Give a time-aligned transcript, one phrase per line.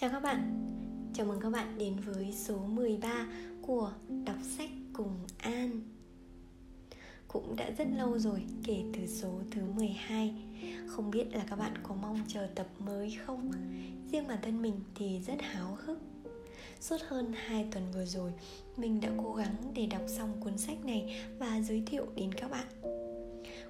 [0.00, 0.54] Chào các bạn,
[1.14, 3.26] chào mừng các bạn đến với số 13
[3.62, 3.92] của
[4.24, 5.80] Đọc sách cùng An.
[7.28, 10.34] Cũng đã rất lâu rồi kể từ số thứ 12
[10.86, 13.50] Không biết là các bạn có mong chờ tập mới không?
[14.12, 15.98] Riêng bản thân mình thì rất háo hức.
[16.80, 18.32] Suốt hơn 2 tuần vừa rồi
[18.76, 22.50] Mình đã cố gắng để đọc xong cuốn sách này và giới thiệu đến các
[22.50, 22.66] bạn.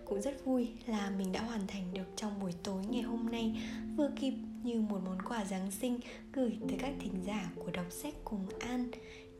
[0.04, 3.62] Cũng rất vui là mình đã hoàn thành được trong buổi tối ngày hôm nay
[3.96, 6.00] vừa kịp như một món quà Giáng sinh
[6.32, 8.90] gửi tới các thính giả của đọc sách cùng An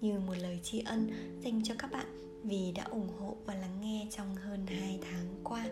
[0.00, 1.10] như một lời tri ân
[1.44, 2.06] dành cho các bạn
[2.44, 5.66] vì đã ủng hộ và lắng nghe trong hơn 2 tháng qua.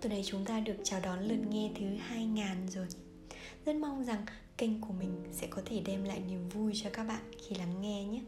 [0.00, 2.86] Tuần này chúng ta được chào đón lượt nghe thứ 2000 rồi.
[3.64, 4.24] Rất mong rằng
[4.56, 7.80] kênh của mình sẽ có thể đem lại niềm vui cho các bạn khi lắng
[7.80, 8.20] nghe nhé.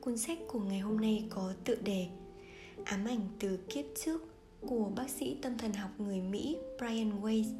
[0.00, 2.06] Cuốn sách của ngày hôm nay có tựa đề
[2.84, 7.52] Ám ảnh từ kiếp trước của bác sĩ tâm thần học người Mỹ Brian Weiss.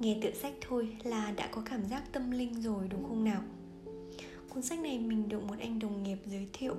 [0.00, 3.42] Nghe tựa sách thôi là đã có cảm giác tâm linh rồi đúng không nào?
[4.48, 6.74] Cuốn sách này mình được một anh đồng nghiệp giới thiệu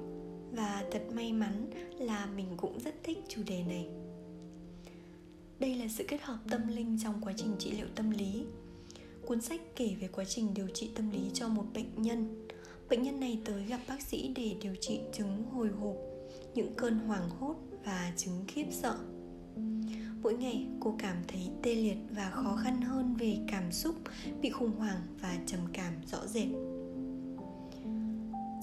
[0.52, 1.66] và thật may mắn
[2.00, 3.88] là mình cũng rất thích chủ đề này.
[5.60, 8.46] Đây là sự kết hợp tâm linh trong quá trình trị liệu tâm lý.
[9.26, 12.48] Cuốn sách kể về quá trình điều trị tâm lý cho một bệnh nhân.
[12.90, 15.96] Bệnh nhân này tới gặp bác sĩ để điều trị chứng hồi hộp,
[16.56, 18.98] những cơn hoảng hốt và chứng khiếp sợ.
[20.24, 23.96] Mỗi ngày, cô cảm thấy tê liệt và khó khăn hơn về cảm xúc,
[24.42, 26.48] bị khủng hoảng và trầm cảm rõ rệt.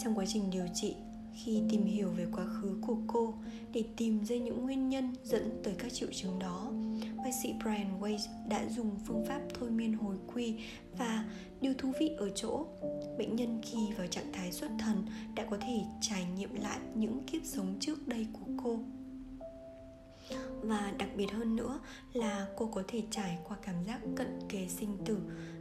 [0.05, 0.95] Trong quá trình điều trị,
[1.45, 3.35] khi tìm hiểu về quá khứ của cô
[3.73, 6.73] để tìm ra những nguyên nhân dẫn tới các triệu chứng đó,
[7.17, 10.55] bác sĩ Brian Weiss đã dùng phương pháp thôi miên hồi quy
[10.99, 11.25] và
[11.61, 12.67] điều thú vị ở chỗ,
[13.19, 17.21] bệnh nhân khi vào trạng thái xuất thần đã có thể trải nghiệm lại những
[17.27, 18.79] kiếp sống trước đây của cô
[20.67, 21.81] và đặc biệt hơn nữa
[22.13, 25.19] là cô có thể trải qua cảm giác cận kề sinh tử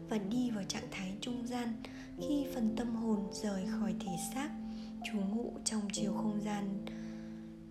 [0.09, 1.73] và đi vào trạng thái trung gian
[2.22, 4.50] khi phần tâm hồn rời khỏi thể xác,
[5.03, 6.85] trú ngụ trong chiều không gian,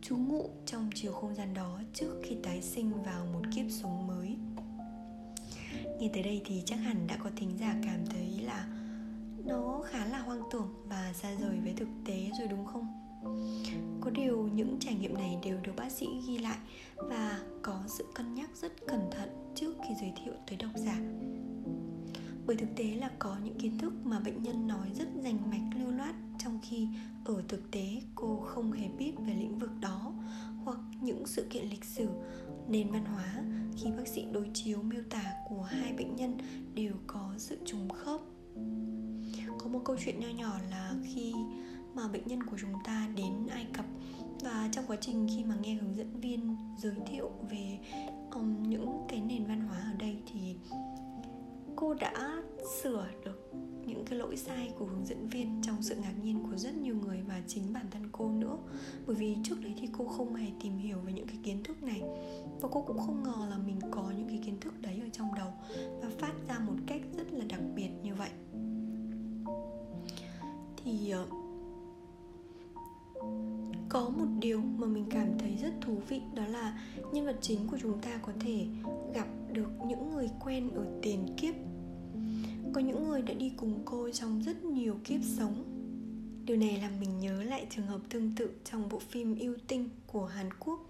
[0.03, 4.07] trú ngụ trong chiều không gian đó trước khi tái sinh vào một kiếp sống
[4.07, 4.37] mới.
[5.99, 8.67] Nghe tới đây thì chắc hẳn đã có thính giả cảm thấy là
[9.45, 13.04] nó khá là hoang tưởng và xa rời với thực tế rồi đúng không?
[14.01, 16.59] Có điều những trải nghiệm này đều được bác sĩ ghi lại
[16.97, 20.99] và có sự cân nhắc rất cẩn thận trước khi giới thiệu tới độc giả.
[22.47, 25.79] Bởi thực tế là có những kiến thức mà bệnh nhân nói rất rành mạch,
[25.81, 26.89] lưu loát, trong khi
[27.25, 30.13] ở thực tế cô không hề biết về lĩnh vực đó
[30.65, 32.09] hoặc những sự kiện lịch sử,
[32.69, 33.45] nền văn hóa
[33.77, 36.39] khi bác sĩ đối chiếu, miêu tả của hai bệnh nhân
[36.75, 38.21] đều có sự trùng khớp.
[39.59, 41.35] Có một câu chuyện nho nhỏ là khi
[41.95, 43.85] mà bệnh nhân của chúng ta đến Ai Cập.
[44.41, 47.79] Và trong quá trình khi mà nghe hướng dẫn viên giới thiệu về
[48.31, 50.57] um, những cái nền văn hóa ở đây thì
[51.77, 52.43] cô đã
[52.83, 53.53] sửa được
[53.87, 56.97] những cái lỗi sai của hướng dẫn viên trong sự ngạc nhiên của rất nhiều
[56.97, 58.59] người và chính bản thân cô nữa.
[59.07, 61.83] Bởi vì trước đấy thì cô không hề tìm hiểu về những cái kiến thức
[61.83, 62.03] này
[62.61, 65.35] và cô cũng không ngờ là mình có những cái kiến thức đấy ở trong
[65.35, 65.53] đầu
[66.03, 68.31] và phát ra một cách rất là đặc biệt như vậy.
[70.85, 71.44] Thì uh,
[73.95, 76.81] có một điều mà mình cảm thấy rất thú vị, đó là
[77.13, 78.67] nhân vật chính của chúng ta có thể
[79.15, 81.55] gặp được những người quen ở tiền kiếp.
[82.75, 85.65] Có những người đã đi cùng cô trong rất nhiều kiếp sống.
[86.45, 89.89] Điều này làm mình nhớ lại trường hợp tương tự trong bộ phim yêu tinh
[90.07, 90.89] của hàn quốc.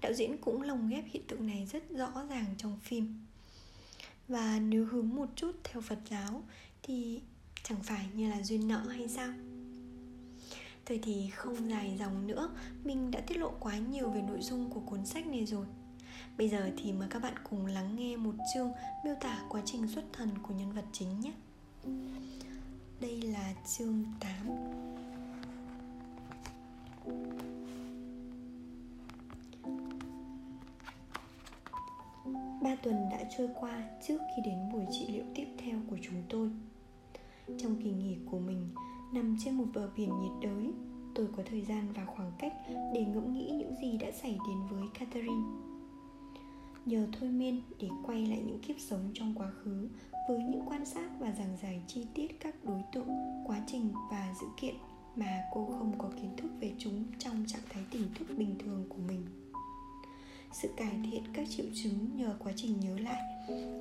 [0.00, 3.14] Đạo diễn cũng lồng ghép hiện tượng này rất rõ ràng trong phim.
[4.28, 6.42] Và nếu hướng một chút theo phật giáo
[6.82, 7.20] thì
[7.62, 9.32] chẳng phải như là duyên nợ hay sao?
[10.86, 12.50] Thôi thì không dài dòng nữa
[12.84, 15.66] Mình đã tiết lộ quá nhiều về nội dung của cuốn sách này rồi.
[16.38, 18.72] Bây giờ thì mời các bạn cùng lắng nghe một chương
[19.04, 21.32] miêu tả quá trình xuất thần của nhân vật chính nhé.
[23.00, 24.30] Đây là chương 8
[32.62, 36.22] Ba tuần đã trôi qua trước khi đến buổi trị liệu tiếp theo của chúng
[36.28, 36.50] tôi.
[37.58, 38.68] Trong kỳ nghỉ của mình,
[39.14, 40.72] nằm trên một bờ biển nhiệt đới.
[41.14, 44.58] Tôi có thời gian và khoảng cách để ngẫm nghĩ những gì đã xảy đến
[44.70, 45.42] với Catherine.
[46.86, 49.88] Nhờ thôi miên để quay lại những kiếp sống trong quá khứ
[50.28, 53.08] với những quan sát và giảng giải chi tiết các đối tượng,
[53.46, 54.74] quá trình và sự kiện
[55.16, 58.84] mà cô không có kiến thức về chúng trong trạng thái tỉnh thức bình thường
[58.88, 59.26] của mình.
[60.52, 63.22] Sự cải thiện các triệu chứng nhờ quá trình nhớ lại.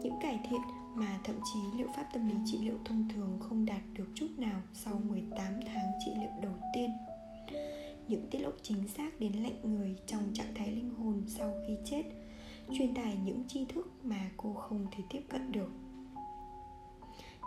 [0.04, 0.62] Những cải thiện
[0.96, 4.28] mà thậm chí liệu pháp tâm lý trị liệu thông thường không đạt được chút
[4.38, 6.90] nào sau 18 tháng trị liệu đầu tiên.
[8.08, 11.74] Những tiết lộ chính xác đến lạnh người trong trạng thái linh hồn sau khi
[11.86, 12.04] chết,
[12.78, 15.70] truyền tải những tri thức mà cô không thể tiếp cận được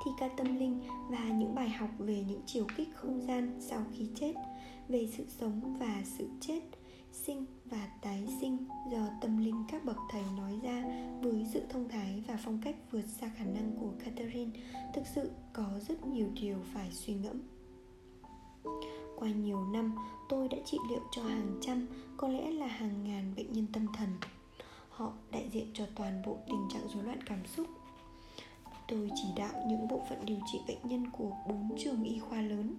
[0.06, 3.84] thi ca tâm linh và những bài học về những chiều kích không gian sau
[3.92, 4.34] khi chết,
[4.88, 6.60] về sự sống và sự chết,
[7.12, 8.58] sinh và tái sinh
[8.90, 10.84] do tâm linh các bậc thầy nói ra
[11.22, 14.60] với sự thông thái và phong cách vượt xa khả năng của Catherine,
[14.94, 17.40] thực sự có rất nhiều điều phải suy ngẫm.
[19.16, 19.94] Qua nhiều năm,
[20.28, 21.86] tôi đã trị liệu cho hàng trăm,
[22.16, 24.08] có lẽ là hàng ngàn bệnh nhân tâm thần.
[24.88, 27.66] Họ đại diện cho toàn bộ tình trạng rối loạn cảm xúc.
[28.88, 32.40] Tôi chỉ đạo những bộ phận điều trị bệnh nhân của bốn trường y khoa
[32.40, 32.74] lớn.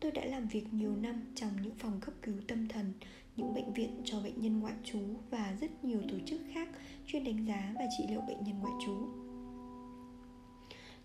[0.00, 2.92] Tôi đã làm việc nhiều năm trong những phòng cấp cứu tâm thần
[3.36, 5.00] những bệnh viện cho bệnh nhân ngoại trú
[5.30, 6.68] và rất nhiều tổ chức khác
[7.06, 9.08] chuyên đánh giá và trị liệu bệnh nhân ngoại trú.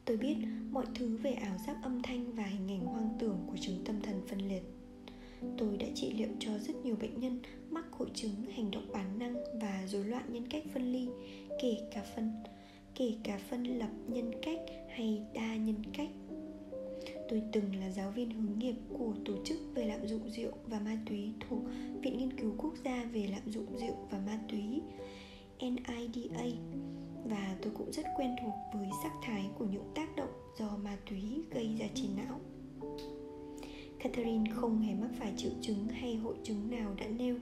[0.05, 0.35] Tôi biết
[0.71, 4.01] mọi thứ về ảo giác âm thanh và hình ảnh hoang tưởng của chứng tâm
[4.01, 4.63] thần phân liệt.
[5.57, 7.39] Tôi đã trị liệu cho rất nhiều bệnh nhân
[7.69, 11.07] mắc hội chứng hành động bản năng và rối loạn nhân cách phân ly,
[11.61, 12.31] kể cả phân,
[12.95, 16.09] kể cả phân lập nhân cách hay đa nhân cách
[17.31, 20.79] tôi từng là giáo viên hướng nghiệp của tổ chức về lạm dụng rượu và
[20.79, 21.59] ma túy thuộc
[22.01, 24.81] Viện Nghiên cứu Quốc gia về lạm dụng rượu và ma túy
[25.59, 26.43] NIDA
[27.25, 30.29] và tôi cũng rất quen thuộc với sắc thái của những tác động
[30.59, 32.39] do ma túy gây ra trên não.
[33.99, 37.35] Catherine không hề mắc phải triệu chứng hay hội chứng nào đã nêu.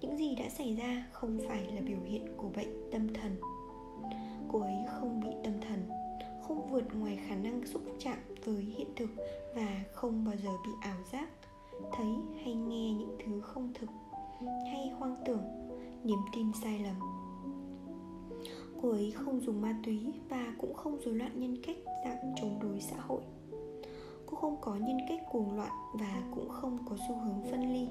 [0.00, 3.36] Những gì đã xảy ra không phải là biểu hiện của bệnh tâm thần.
[4.48, 6.01] Cô ấy không bị tâm thần,
[6.72, 9.10] vượt ngoài khả năng xúc chạm với hiện thực
[9.54, 11.28] và không bao giờ bị ảo giác,
[11.92, 12.06] thấy
[12.44, 13.90] hay nghe những thứ không thực
[14.42, 15.44] hay hoang tưởng,
[16.04, 16.96] niềm tin sai lầm.
[18.82, 22.58] Cô ấy không dùng ma túy và cũng không rối loạn nhân cách dạng chống
[22.62, 23.22] đối xã hội.
[24.26, 27.88] Cô không có nhân cách cuồng loạn và cũng không có xu hướng phân ly.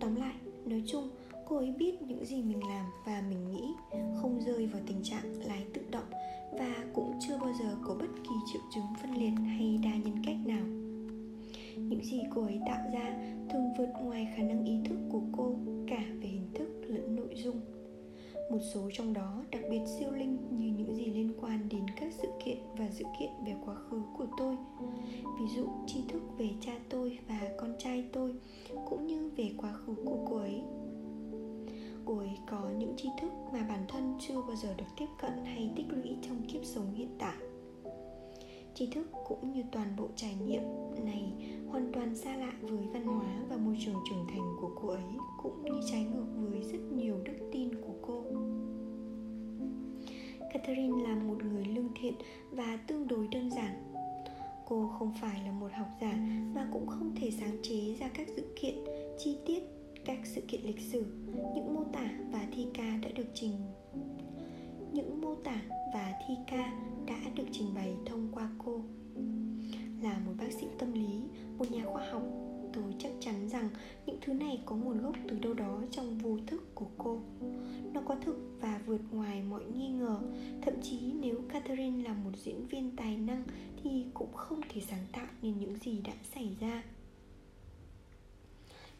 [0.00, 1.10] Tóm lại nói chung
[1.48, 5.46] cô ấy biết những gì mình làm và mình nghĩ không rơi vào tình trạng
[5.46, 6.10] lái tự động
[6.52, 10.22] và cũng chưa bao giờ có bất kỳ triệu chứng phân liệt hay đa nhân
[10.26, 10.66] cách nào.
[11.76, 13.16] Những gì cô ấy tạo ra
[13.50, 15.54] thường vượt ngoài khả năng ý thức của cô
[15.86, 17.60] cả về hình thức lẫn nội dung.
[18.50, 22.12] Một số trong đó, đặc biệt siêu linh như những gì liên quan đến các
[22.12, 24.56] sự kiện và sự kiện về quá khứ của tôi.
[25.40, 28.34] Ví dụ, tri thức về cha tôi và con trai tôi,
[28.88, 30.62] cũng như về quá khứ của cô ấy
[32.10, 35.30] cô ấy có những tri thức mà bản thân chưa bao giờ được tiếp cận
[35.44, 37.36] hay tích lũy trong kiếp sống hiện tại.
[38.74, 40.62] Tri thức cũng như toàn bộ trải nghiệm
[41.04, 41.32] này
[41.68, 45.02] hoàn toàn xa lạ với văn hóa và môi trường trưởng thành của cô ấy,
[45.42, 48.22] cũng như trái ngược với rất nhiều đức tin của cô.
[50.52, 52.14] Catherine là một người lương thiện
[52.50, 53.92] và tương đối đơn giản.
[54.68, 56.18] Cô không phải là một học giả
[56.54, 58.74] và cũng không thể sáng chế ra các sự kiện,
[59.18, 59.79] chi tiết
[60.10, 61.04] các sự kiện lịch sử,
[61.54, 63.52] những mô tả và thi ca đã được trình.
[64.92, 65.62] Những mô tả
[65.94, 66.72] và thi ca
[67.06, 68.80] đã được trình bày thông qua cô.
[70.02, 71.20] Là một bác sĩ tâm lý,
[71.58, 72.22] một nhà khoa học,
[72.72, 73.68] tôi chắc chắn rằng
[74.06, 77.20] những thứ này có nguồn gốc từ đâu đó trong vô thức của cô.
[77.92, 80.20] Nó có thực và vượt ngoài mọi nghi ngờ,
[80.62, 83.44] thậm chí nếu catherine là một diễn viên tài năng
[83.82, 86.82] thì cũng không thể sáng tạo nên những gì đã xảy ra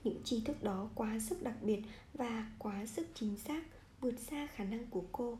[0.04, 1.82] những tri thức đó quá sức đặc biệt
[2.14, 3.62] và quá sức chính xác,
[4.00, 5.38] vượt xa khả năng của cô.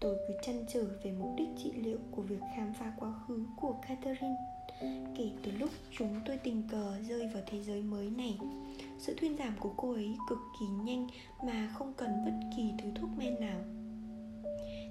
[0.00, 3.46] Tôi cứ chăn trở về mục đích trị liệu của việc khám phá quá khứ
[3.56, 4.36] của catherine.
[5.16, 8.38] Kể từ lúc chúng tôi tình cờ rơi vào thế giới mới này,
[8.98, 11.08] sự thuyên giảm của cô ấy cực kỳ nhanh
[11.46, 13.60] mà không cần bất kỳ thứ thuốc men nào.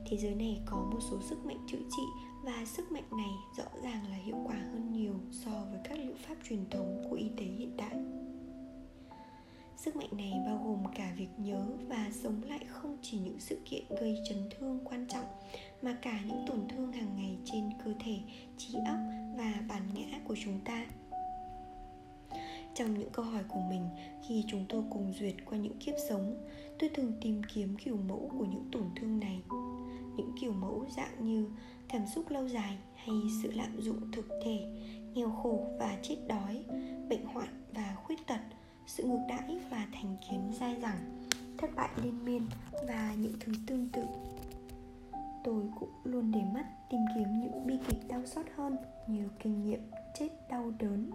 [0.06, 2.04] Thế giới này có một số sức mạnh chữa trị
[2.44, 6.16] và sức mạnh này rõ ràng là hiệu quả hơn nhiều so với các liệu
[6.28, 7.96] pháp truyền thống của y tế hiện đại
[9.84, 13.60] sức mạnh này bao gồm cả việc nhớ và sống lại không chỉ những sự
[13.66, 15.26] kiện gây chấn thương quan trọng,
[15.82, 18.20] mà cả những tổn thương hàng ngày trên cơ thể,
[18.58, 18.98] trí óc
[19.38, 20.86] và bản ngã của chúng ta.
[22.76, 23.90] Trong những câu hỏi của mình,
[24.28, 26.48] khi chúng tôi cùng duyệt qua những kiếp sống,
[26.80, 29.42] tôi thường tìm kiếm kiểu mẫu của những tổn thương này.
[30.18, 31.48] Những kiểu mẫu dạng như
[31.90, 34.66] cảm xúc lâu dài hay sự lạm dụng thực thể,
[35.14, 36.64] nghèo khổ và chết đói,
[37.10, 38.40] bệnh hoạn và khuyết tật
[38.88, 42.48] sự ngược đãi và thành kiến dai dẳng, thất bại liên miên
[42.88, 44.04] và những thứ tương tự.
[45.44, 49.64] Tôi cũng luôn để mắt tìm kiếm những bi kịch đau xót hơn như kinh
[49.64, 49.82] nghiệm
[50.20, 51.12] chết đau đớn,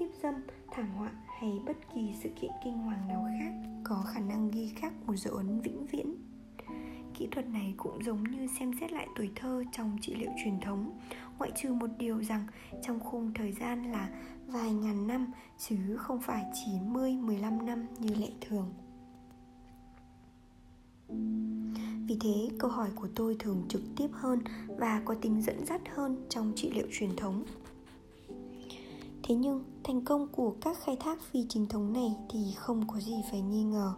[0.00, 0.34] hiếp dâm,
[0.70, 1.10] thảm họa
[1.40, 3.52] hay bất kỳ sự kiện kinh hoàng nào khác
[3.84, 6.14] có khả năng ghi khắc một dấu ấn vĩnh viễn.
[7.14, 10.60] Kỹ thuật này cũng giống như xem xét lại tuổi thơ trong trị liệu truyền
[10.60, 10.98] thống,
[11.38, 12.46] ngoại trừ một điều rằng
[12.82, 14.08] trong khung thời gian là
[14.52, 18.74] vài ngàn năm, chứ không phải 90 15 năm như lệ thường.
[22.08, 24.38] Vì thế, câu hỏi của tôi thường trực tiếp hơn
[24.78, 27.44] và có tính dẫn dắt hơn trong trị liệu truyền thống.
[29.22, 33.00] Thế nhưng, thành công của các khai thác phi chính thống này thì không có
[33.00, 33.94] gì phải nghi ngờ.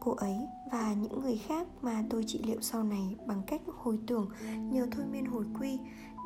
[0.00, 0.36] Cô ấy
[0.72, 4.30] và những người khác mà tôi trị liệu sau này bằng cách hồi tưởng
[4.72, 5.78] nhờ thôi miên hồi quy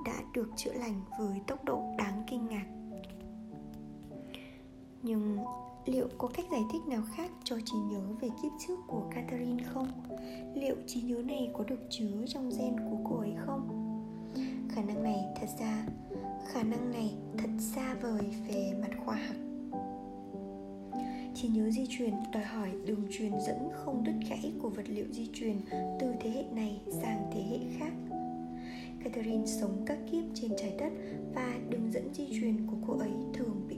[0.04, 2.81] đã được chữa lành với tốc độ đáng kinh ngạc
[5.02, 5.38] nhưng
[5.86, 9.64] liệu có cách giải thích nào khác cho trí nhớ về kiếp trước của Catherine
[9.64, 9.88] không?
[10.54, 13.68] Liệu trí nhớ này có được chứa trong gen của cô ấy không?
[14.68, 15.86] Khả năng này thật ra,
[16.46, 19.36] khả năng này thật xa vời về mặt khoa học
[21.42, 25.04] trí nhớ di truyền đòi hỏi đường truyền dẫn không đứt gãy của vật liệu
[25.10, 25.56] di truyền
[26.00, 27.92] từ thế hệ này sang thế hệ khác
[29.04, 30.92] Catherine sống các kiếp trên trái đất
[31.34, 33.76] và đường dẫn di truyền của cô ấy thường bị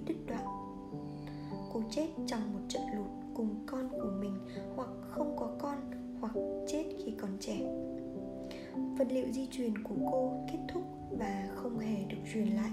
[1.97, 4.39] chết trong một trận lụt cùng con của mình,
[4.77, 5.79] hoặc không có con,
[6.21, 6.35] hoặc
[6.69, 7.61] chết khi còn trẻ.
[8.99, 12.71] Vật liệu di truyền của cô kết thúc và không hề được truyền lại.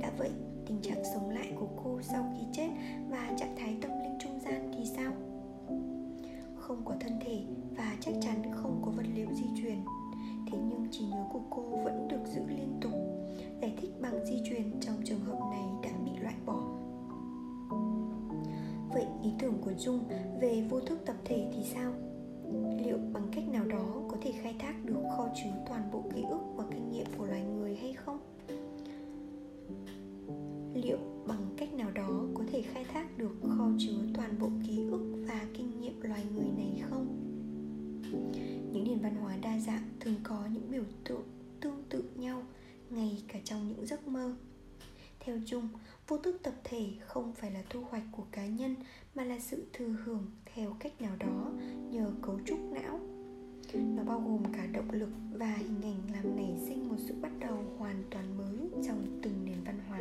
[0.00, 0.30] Đã vậy,
[0.66, 2.68] tình trạng sống lại của cô sau khi chết
[3.10, 5.12] và trạng thái tâm linh trung gian thì sao?
[6.56, 7.42] Không có thân thể
[7.76, 9.78] và chắc chắn không có vật liệu di truyền.
[10.52, 12.92] Thế nhưng trí nhớ của cô vẫn được giữ liên tục.
[13.60, 16.79] Giải thích bằng di truyền trong trường hợp này đã bị loại bỏ
[18.92, 20.04] vậy ý tưởng của dung
[20.40, 21.92] về vô thức tập thể thì sao?
[22.84, 26.22] Liệu bằng cách nào đó có thể khai thác được kho chứa toàn bộ ký
[26.22, 28.20] ức và kinh nghiệm của loài người hay không?
[30.74, 34.86] Liệu bằng cách nào đó có thể khai thác được kho chứa toàn bộ ký
[34.90, 37.06] ức và kinh nghiệm loài người này không?
[38.72, 41.22] Những nền văn hóa đa dạng thường có những biểu tượng
[41.60, 42.42] tương tự nhau,
[42.90, 44.34] ngay cả trong những giấc mơ.
[45.20, 45.68] Theo chung
[46.10, 48.74] vô thức tập thể không phải là thu hoạch của cá nhân,
[49.14, 51.52] mà là sự thừa hưởng theo cách nào đó
[51.90, 53.00] nhờ cấu trúc não.
[53.74, 57.32] Nó bao gồm cả động lực và hình ảnh làm nảy sinh một sự bắt
[57.40, 60.00] đầu hoàn toàn mới trong từng nền văn hóa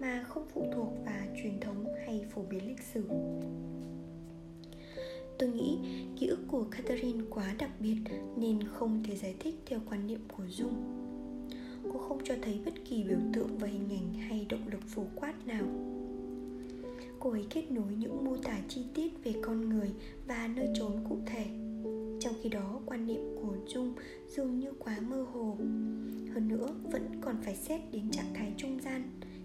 [0.00, 3.08] mà không phụ thuộc vào truyền thống hay phổ biến lịch sử.
[5.38, 5.78] Tôi nghĩ
[6.16, 7.96] ký ức của catherine quá đặc biệt
[8.36, 11.05] nên không thể giải thích theo quan niệm của dung
[11.92, 15.02] cô không cho thấy bất kỳ biểu tượng và hình ảnh hay động lực phổ
[15.14, 15.66] quát nào.
[17.20, 19.90] Cô ấy kết nối những mô tả chi tiết về con người
[20.26, 21.44] và nơi trốn cụ thể.
[22.20, 23.92] Trong khi đó quan niệm của Dung
[24.36, 25.56] dường như quá mơ hồ.
[26.34, 29.02] Hơn nữa vẫn còn phải xét đến trạng thái trung gian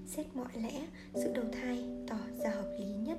[0.08, 3.18] xét mọi lẽ sự đầu thai tỏ ra hợp lý nhất.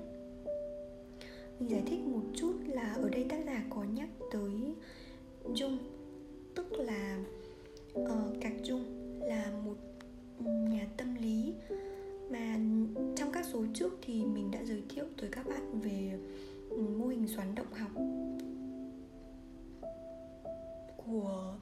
[1.60, 4.74] Mình giải thích một chút là ở đây tác giả có nhắc tới
[5.54, 5.78] Dung
[6.54, 7.18] tức là
[7.94, 9.76] ờ, uh, Cạc Dung là một
[10.44, 11.54] nhà tâm lý
[12.30, 12.58] mà
[13.16, 16.18] trong các số trước thì mình đã giới thiệu tới các bạn về
[16.70, 17.90] ừ, mô hình xoắn động học
[20.96, 21.54] của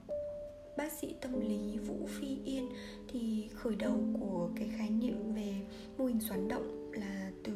[0.76, 2.68] bác sĩ tâm lý Vũ Phi Yên
[3.08, 5.54] thì khởi đầu của cái khái niệm về
[5.98, 7.52] mô hình xoắn động là từ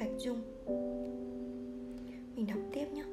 [0.00, 0.40] Gạch Dung.
[2.36, 3.04] Mình đọc tiếp nhé.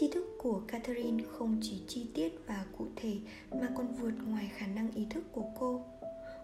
[0.00, 3.18] Tri thức của Catherine không chỉ chi tiết và cụ thể
[3.50, 5.84] mà còn vượt ngoài khả năng ý thức của cô.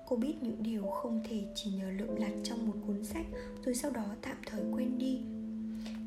[0.08, 3.26] Cô biết những điều không thể chỉ nhờ lượm lặt trong một cuốn sách
[3.64, 5.20] rồi sau đó tạm thời quên đi.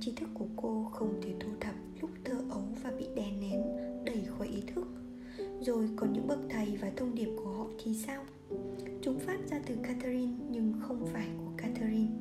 [0.02, 3.64] Tri thức của cô không thể thu thập lúc thơ ấu và bị đè nén,
[4.06, 4.88] đẩy khỏi ý thức
[5.62, 8.24] rồi còn những bậc thầy và thông điệp của họ thì sao
[9.02, 12.12] chúng phát ra từ catherine nhưng không phải của catherine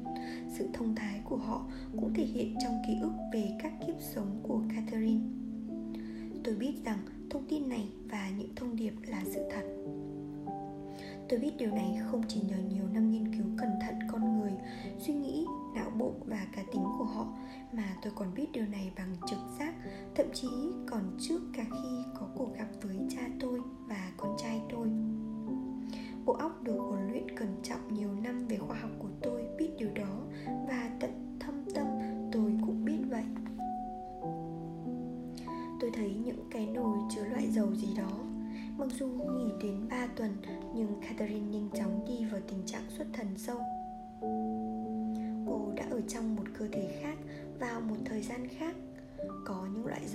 [0.58, 4.40] sự thông thái của họ cũng thể hiện trong ký ức về các kiếp sống
[4.42, 4.60] của
[11.58, 11.96] điều này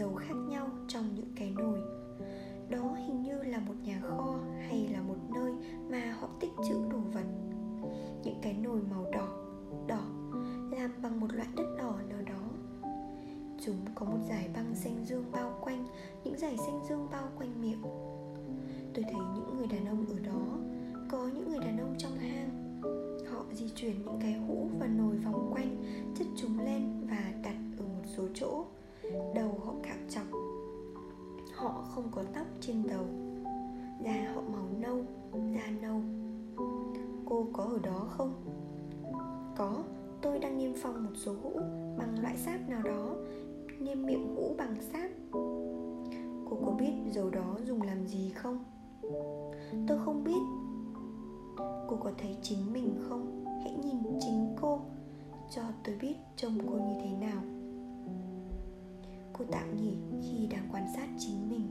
[0.01, 0.40] Có những
[31.95, 33.05] không có tóc trên đầu
[34.05, 34.97] Da họ màu nâu,
[35.33, 36.01] da nâu
[37.25, 38.33] Cô có ở đó không?
[39.57, 39.83] Có,
[40.21, 41.51] tôi đang niêm phong một số hũ
[41.97, 43.15] bằng loại sáp nào đó
[43.79, 45.11] Niêm miệng hũ bằng sáp
[46.49, 48.63] Cô có biết dầu đó dùng làm gì không?
[49.87, 50.41] Tôi không biết
[51.87, 53.45] Cô có thấy chính mình không?
[53.63, 54.79] Hãy nhìn chính cô
[55.55, 57.41] Cho tôi biết trông cô như thế nào
[59.33, 61.67] Cô tạm nghỉ khi đang quan sát chính mình.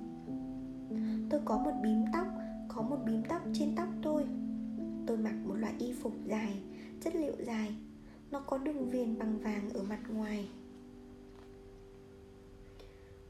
[1.30, 2.26] Tôi có một bím tóc,
[2.68, 4.24] Có một bím tóc trên tóc tôi.
[5.06, 6.62] Tôi mặc một loại y phục dài,
[7.00, 7.74] Chất liệu dài.
[8.30, 10.48] Nó có đường viền bằng vàng ở mặt ngoài.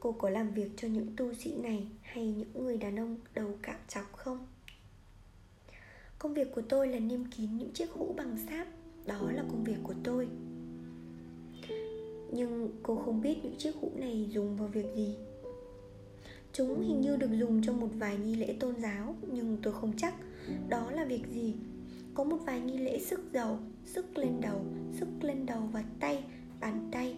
[0.01, 3.51] Cô có làm việc cho những tu sĩ này Hay những người đàn ông đầu
[3.63, 4.47] cạo chọc không?
[6.19, 8.67] Công việc của tôi là niêm kín những chiếc hũ bằng sáp.
[9.07, 10.29] Đó là công việc của tôi.
[12.33, 15.17] Nhưng cô không biết những chiếc hũ này dùng vào việc gì.
[16.53, 19.93] Chúng hình như được dùng cho một vài nghi lễ tôn giáo, Nhưng tôi không
[19.97, 20.15] chắc
[20.69, 21.55] Đó là việc gì.
[22.15, 26.25] Có một vài nghi lễ sức dầu Sức lên đầu, Sức lên đầu và tay,
[26.61, 27.17] Bàn tay.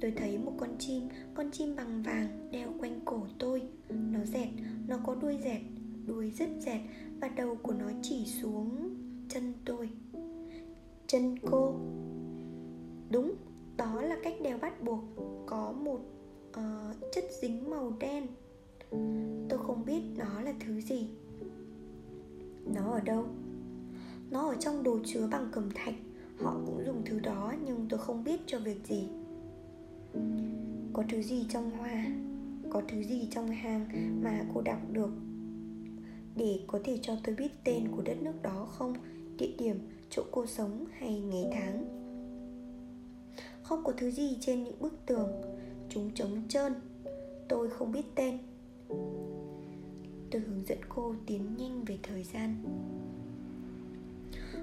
[0.00, 3.62] Tôi thấy một con chim Con chim bằng vàng, đeo quanh cổ tôi.
[3.88, 4.48] Nó dẹt,
[4.88, 5.60] Nó có đuôi dẹt,
[6.06, 6.80] Đuôi rất dẹt
[7.20, 8.90] Và đầu của nó chỉ xuống
[9.28, 9.88] chân tôi.
[11.06, 11.74] Chân cô.
[13.10, 13.34] Đúng
[13.80, 15.04] đó là cách đeo bắt buộc
[15.46, 16.00] Có một
[16.50, 18.26] uh, chất dính màu đen.
[19.48, 21.08] Tôi không biết nó là thứ gì.
[22.74, 23.24] Nó ở đâu?
[24.30, 25.94] Nó ở trong đồ chứa bằng cẩm thạch.
[26.38, 29.08] Họ cũng dùng thứ đó nhưng tôi không biết cho việc gì.
[30.92, 32.06] Có thứ gì trong hoa?
[32.70, 33.88] Có thứ gì trong hàng
[34.22, 35.10] mà cô đọc được?
[36.36, 38.94] Để có thể cho tôi biết tên của đất nước đó không?
[39.38, 39.76] Địa điểm,
[40.10, 41.99] chỗ cô sống hay ngày tháng?
[43.70, 45.28] Không có thứ gì trên những bức tường.
[45.88, 46.72] Chúng trống trơn.
[47.48, 48.38] Tôi không biết tên.
[50.30, 52.64] Tôi hướng dẫn cô tiến nhanh về thời gian.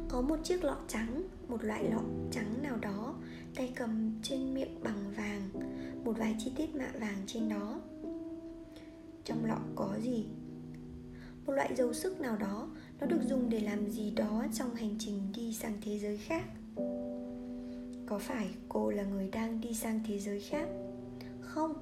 [0.10, 3.16] Có một chiếc lọ trắng, Một loại lọ trắng nào đó,
[3.56, 5.50] Tay cầm trên miệng bằng vàng,
[6.06, 7.82] Một vài chi tiết mạ vàng trên đó.
[9.26, 10.26] Trong lọ có gì?
[11.46, 14.96] Một loại dầu sức nào đó, Nó được dùng để làm gì đó Trong hành
[15.00, 16.44] trình đi sang thế giới khác.
[18.08, 20.68] Có phải cô là người đang đi sang thế giới khác?
[21.42, 21.74] Không,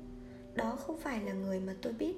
[0.55, 2.15] đó không phải là người mà tôi biết.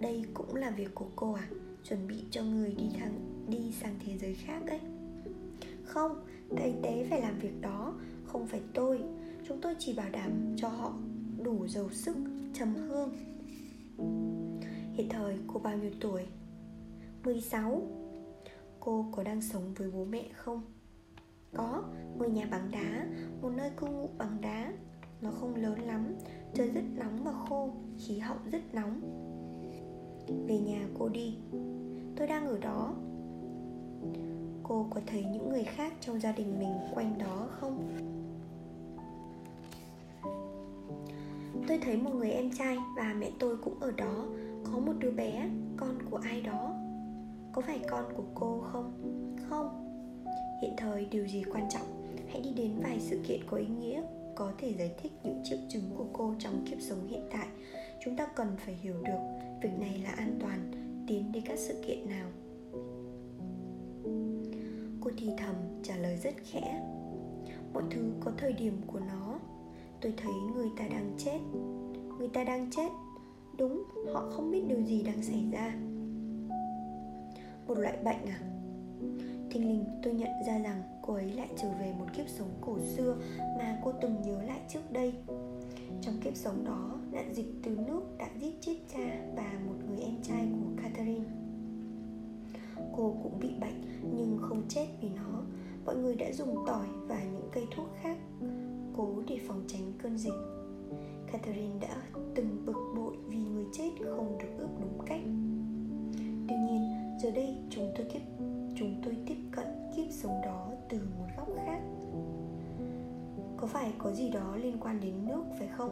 [0.00, 1.48] Đây cũng là việc của cô à?
[1.84, 4.80] Chuẩn bị cho người đi thang đi sang thế giới khác đấy.
[5.84, 7.94] Không thầy tế phải làm việc đó
[8.26, 9.00] không phải tôi.
[9.48, 10.92] Chúng tôi chỉ bảo đảm cho họ
[11.42, 12.16] đủ dầu sức
[12.54, 13.10] trầm hương.
[14.94, 16.26] Hiện thời cô bao nhiêu tuổi?
[17.24, 17.82] 16
[18.80, 20.62] Cô có đang sống với bố mẹ không?
[21.54, 21.82] Có,
[22.18, 23.06] ngôi nhà bằng đá
[23.42, 24.72] Một nơi cư ngụ bằng đá.
[25.20, 26.14] Nó không lớn lắm
[26.54, 29.00] Trời rất nóng và khô Khí hậu rất nóng.
[30.46, 31.38] Về nhà cô đi.
[32.16, 32.94] Tôi đang ở đó.
[34.62, 37.88] Cô có thấy những người khác trong gia đình mình quanh đó không?
[41.68, 44.26] Tôi thấy một người em trai và mẹ tôi cũng ở đó.
[44.64, 46.74] Có một đứa bé, con của ai đó.
[47.52, 48.92] Có phải con của cô không?
[49.48, 49.87] Không.
[50.62, 52.14] Hiện thời, điều gì quan trọng?
[52.28, 54.02] Hãy đi đến vài sự kiện có ý nghĩa,
[54.34, 57.46] có thể giải thích những triệu chứng của cô trong kiếp sống hiện tại.
[58.04, 59.18] Chúng ta cần phải hiểu được,
[59.62, 60.72] việc này là an toàn.
[61.06, 62.28] Tiến đến các sự kiện nào?
[65.00, 66.82] Cô thì thầm, trả lời rất khẽ.
[67.72, 69.40] Mọi thứ có thời điểm của nó.
[70.00, 71.38] Tôi thấy người ta đang chết.
[72.18, 72.88] Người ta đang chết?
[73.58, 75.74] Đúng, họ không biết điều gì đang xảy ra.
[77.66, 78.40] Một loại bệnh à?
[79.50, 82.78] Thình lình, tôi nhận ra rằng cô ấy lại trở về một kiếp sống cổ
[82.78, 83.16] xưa
[83.58, 85.14] mà cô từng nhớ lại trước đây.
[86.00, 90.00] Trong kiếp sống đó, nạn dịch từ nước đã giết chết cha và một người
[90.00, 91.24] em trai của Catherine.
[92.96, 93.82] Cô cũng bị bệnh,
[94.16, 95.42] nhưng không chết vì nó.
[95.84, 98.16] Mọi người đã dùng tỏi và những cây thuốc khác,
[98.96, 100.38] cố để phòng tránh cơn dịch.
[101.32, 102.02] Catherine đã
[102.34, 105.20] từng bực bội vì người chết không được ướp đúng cách.
[106.48, 106.82] Tuy nhiên,
[107.22, 108.20] giờ đây, chúng tôi tiếp
[108.78, 111.80] chúng tôi tiếp cận kiếp sống đó từ một góc khác.
[113.56, 115.90] Có phải có gì đó liên quan đến nước phải không?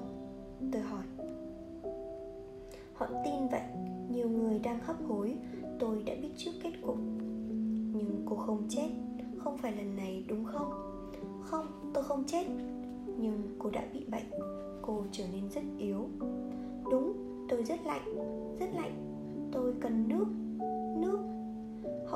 [0.72, 1.04] Tôi hỏi.
[2.94, 3.62] Họ tin vậy.
[4.10, 5.36] Nhiều người đang hấp hối.
[5.78, 6.96] Tôi đã biết trước kết cục.
[7.92, 8.88] Nhưng cô không chết.
[9.38, 10.70] Không phải lần này, đúng không?
[11.42, 12.46] Không, tôi không chết.
[13.18, 14.40] Nhưng cô đã bị bệnh.
[14.82, 16.08] Cô trở nên rất yếu.
[16.90, 17.12] Đúng,
[17.48, 18.16] tôi rất lạnh.
[18.60, 19.18] Rất lạnh.
[19.52, 20.26] Tôi cần nước.
[21.00, 21.35] Nước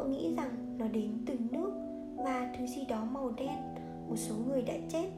[0.01, 1.73] họ nghĩ rằng nó đến từ nước
[2.17, 3.59] và thứ gì đó màu đen
[4.09, 5.11] một số người đã chết.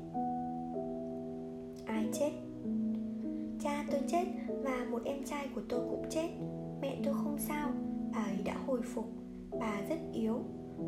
[1.87, 2.31] Ai chết?
[3.61, 4.25] Cha tôi chết
[4.63, 6.29] và một em trai của tôi cũng chết.
[6.81, 7.71] Mẹ tôi không sao,
[8.13, 9.13] bà ấy đã hồi phục.
[9.61, 10.39] Bà rất yếu.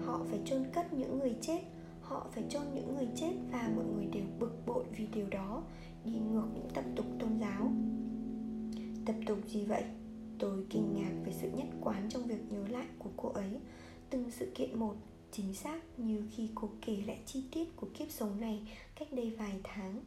[0.01, 1.61] Họ phải chôn cất những người chết.
[2.01, 5.63] Họ phải chôn những người chết và mọi người đều bực bội vì điều đó
[6.05, 7.73] Đi ngược những tập tục tôn giáo.
[9.07, 9.85] Tập tục gì vậy?
[10.39, 13.61] Tôi kinh ngạc về sự nhất quán trong việc nhớ lại của cô ấy.
[14.15, 14.95] Từng sự kiện một,
[15.33, 19.31] chính xác như khi cô kể lại chi tiết của kiếp sống này cách đây
[19.39, 20.01] vài tháng.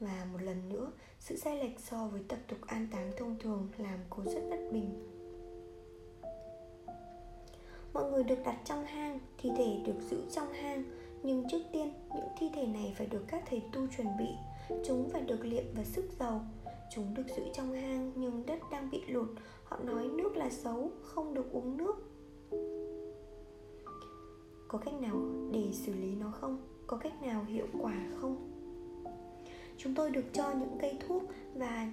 [0.00, 3.68] Và một lần nữa, sự sai lệch so với tập tục an táng thông thường
[3.78, 4.90] làm cô rất bất bình.
[7.92, 10.84] Mọi người được đặt trong hang, thi thể được giữ trong hang,
[11.22, 14.28] nhưng trước tiên, những thi thể này phải được các thầy tu chuẩn bị.
[14.86, 16.40] Chúng phải được liệm và sức dầu.
[16.94, 19.28] Chúng được giữ trong hang, nhưng đất đang bị lụt.
[19.64, 22.12] Họ nói nước là xấu, không được uống nước
[24.68, 25.16] có cách nào
[25.52, 26.58] để xử lý nó không?
[26.86, 28.52] Có cách nào hiệu quả không?
[29.78, 31.22] Chúng tôi được cho những cây thuốc
[31.54, 31.92] và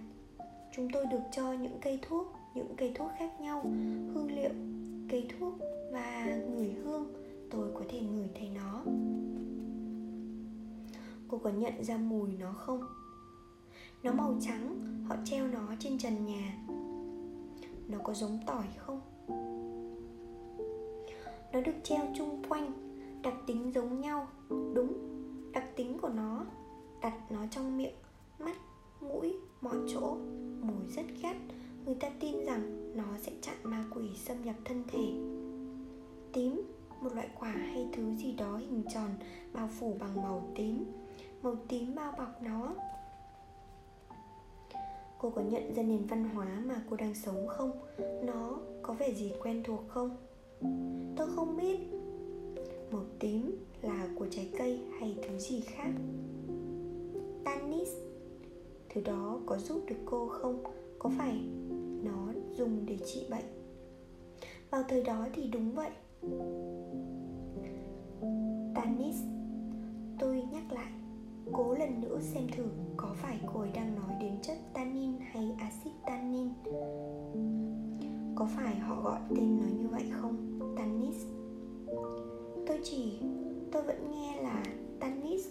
[0.75, 3.61] chúng tôi được cho những cây thuốc, những cây thuốc khác nhau,
[4.13, 4.49] hương liệu,
[5.09, 5.53] cây thuốc
[5.91, 7.13] và ngửi hương.
[7.49, 8.83] Tôi có thể ngửi thấy nó.
[11.27, 12.81] Cô có nhận ra mùi nó không?
[14.03, 16.57] Nó màu trắng, họ treo nó trên trần nhà.
[17.87, 19.01] Nó có giống tỏi không?
[21.53, 22.71] Nó được treo chung quanh.
[23.23, 24.93] Đặc tính giống nhau, đúng.
[25.53, 26.45] Đặc tính của nó,
[27.01, 27.95] đặt nó trong miệng,
[28.39, 28.57] mắt,
[29.01, 30.17] mũi, mọi chỗ
[30.61, 31.35] mùi rất gắt.
[31.85, 35.13] Người ta tin rằng nó sẽ chặn ma quỷ xâm nhập thân thể.
[36.33, 36.61] Tím,
[37.01, 39.09] một loại quả hay thứ gì đó hình tròn,
[39.53, 40.85] bao phủ bằng màu tím.
[41.41, 42.75] Màu tím bao bọc nó.
[45.17, 47.71] Cô có nhận ra nền văn hóa mà cô đang sống không?
[48.23, 50.17] Nó có vẻ gì quen thuộc không?
[51.15, 51.79] Tôi không biết
[52.91, 55.91] màu tím là của trái cây hay thứ gì khác.
[57.43, 57.89] Tannis,
[58.89, 60.63] thứ đó có giúp được cô không?
[60.99, 61.39] Có phải
[62.03, 63.45] nó dùng để trị bệnh?
[64.71, 65.89] Vào thời đó thì đúng vậy.
[68.75, 69.15] Tannis,
[70.19, 70.91] tôi nhắc lại,
[71.51, 72.63] cố lần nữa xem thử
[72.97, 76.49] có phải cô ấy đang nói đến chất tannin hay axit tannin
[78.35, 80.59] có phải họ gọi tên nó như vậy không?
[80.77, 81.25] Tannis.
[82.67, 83.19] Tôi chỉ,
[83.71, 84.63] tôi vẫn nghe là
[84.99, 85.47] tannis.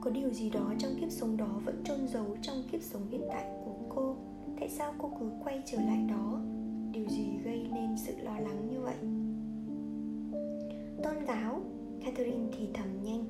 [0.00, 3.22] Có điều gì đó trong kiếp sống đó vẫn trôn giấu trong kiếp sống hiện
[3.28, 4.16] tại của cô?
[4.60, 6.40] Tại sao cô cứ quay trở lại đó?
[6.92, 8.96] Điều gì gây nên sự lo lắng như vậy?
[11.02, 11.60] Tôn giáo.
[12.04, 13.24] Catherine thì thầm nhanh.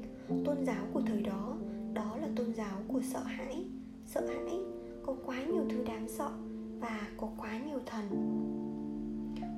[0.44, 1.56] Tôn giáo của thời đó
[1.94, 3.64] đó là tôn giáo của sợ hãi.
[4.06, 4.73] Sợ hãi
[5.06, 6.30] có quá nhiều thứ đáng sợ
[6.80, 8.04] và có quá nhiều thần.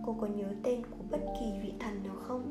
[0.06, 2.42] Cô có nhớ tên của bất kỳ vị thần nào không?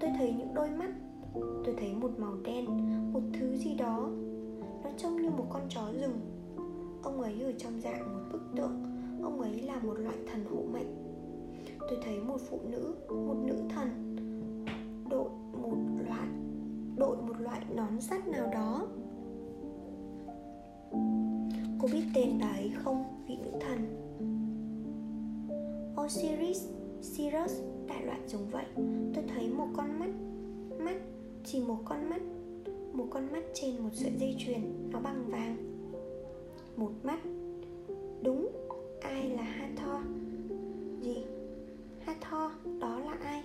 [0.00, 0.90] Tôi thấy những đôi mắt,
[1.34, 2.64] tôi thấy một màu đen,
[3.12, 4.10] một thứ gì đó.
[4.84, 6.20] Nó trông như một con chó rừng.
[7.02, 8.82] Ông ấy ở trong dạng một bức tượng,
[9.22, 10.96] ông ấy là một loại thần hộ mệnh.
[11.80, 14.16] Tôi thấy một phụ nữ, một nữ thần,
[15.10, 15.30] đội
[15.62, 15.76] một
[16.08, 16.28] loại
[16.96, 18.86] đội một loại nón sắt nào đó
[21.78, 23.04] cô biết tên bà ấy không?
[23.28, 24.02] Vị nữ thần.
[26.04, 26.64] Osiris
[27.02, 27.52] Sirius
[27.88, 28.64] đại loại giống vậy.
[29.14, 30.10] Tôi thấy một con mắt
[30.86, 30.96] mắt,
[31.44, 32.22] chỉ một con mắt,
[32.92, 35.56] một con mắt trên một sợi dây chuyền, nó bằng vàng.
[36.76, 37.18] Một mắt,
[38.22, 38.48] đúng,
[39.00, 40.02] ai là hathor?
[41.02, 41.16] Gì?
[42.04, 43.42] Hathor, đó là ai?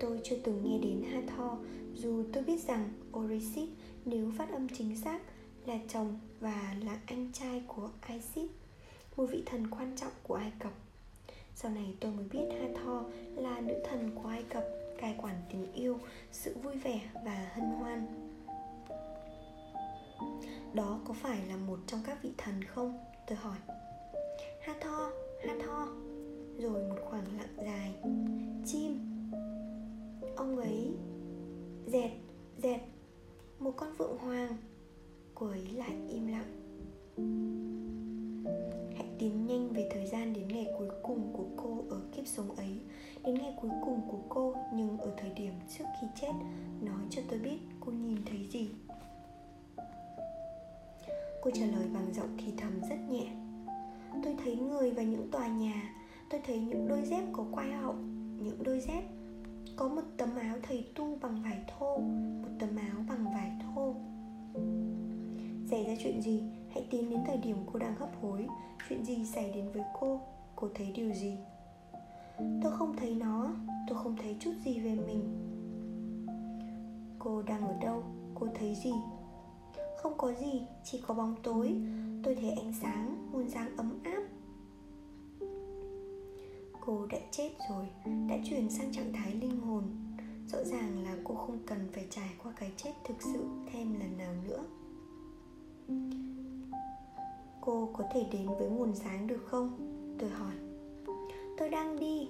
[0.00, 1.58] Tôi chưa từng nghe đến hathor,
[1.94, 3.68] dù tôi biết rằng orisis
[4.04, 5.20] nếu phát âm chính xác
[5.66, 8.50] là chồng và là anh trai của isis,
[9.16, 10.72] một vị thần quan trọng của ai cập.
[11.54, 14.64] Sau này tôi mới biết hathor là nữ thần của ai cập,
[14.98, 15.98] cai quản tình yêu,
[16.32, 18.06] sự vui vẻ và hân hoan.
[20.74, 22.98] Đó có phải là một trong các vị thần không?
[23.26, 23.56] Tôi hỏi.
[24.62, 25.12] Hathor
[25.48, 25.88] hathor
[26.58, 27.94] rồi một khoảng lặng dài.
[28.66, 28.98] Chim.
[30.36, 30.90] Ông ấy.
[31.86, 32.10] Dẹt
[32.62, 32.80] dẹt.
[33.58, 34.56] Một con vượng hoàng
[35.34, 36.50] cô ấy lại im lặng.
[38.96, 42.56] Hãy tiến nhanh về thời gian đến ngày cuối cùng của cô ở kiếp sống
[42.56, 42.80] ấy.
[43.24, 46.32] Đến ngày cuối cùng của cô, nhưng ở thời điểm trước khi chết,
[46.80, 48.70] nói cho tôi biết cô nhìn thấy gì.
[51.42, 53.26] Cô trả lời bằng giọng thì thầm rất nhẹ.
[54.24, 55.94] Tôi thấy người và những tòa nhà.
[56.30, 57.94] Tôi thấy những đôi dép có quai hậu
[58.44, 59.02] những đôi dép
[59.76, 61.98] có một tấm áo thầy tu bằng vải thô,
[62.42, 63.63] một tấm áo bằng vải thô
[65.74, 68.46] xảy ra chuyện gì, hãy tìm đến thời điểm cô đang hấp hối.
[68.88, 70.20] Chuyện gì xảy đến với cô
[70.56, 71.36] cô thấy điều gì?
[72.62, 73.54] Tôi không thấy nó,
[73.88, 75.22] tôi không thấy chút gì về mình.
[77.18, 78.02] Cô đang ở đâu,
[78.34, 78.92] cô thấy gì?
[80.02, 81.74] Không có gì, chỉ có bóng tối.
[82.22, 84.22] Tôi thấy ánh sáng, muôn dáng ấm áp.
[86.80, 87.86] Cô đã chết rồi,
[88.28, 89.84] đã chuyển sang trạng thái linh hồn.
[90.52, 94.18] Rõ ràng là cô không cần phải trải qua cái chết thực sự thêm lần
[94.18, 94.64] nào nữa
[97.60, 99.76] cô có thể đến với nguồn sáng được không?
[100.18, 100.54] Tôi hỏi.
[101.58, 102.28] Tôi đang đi.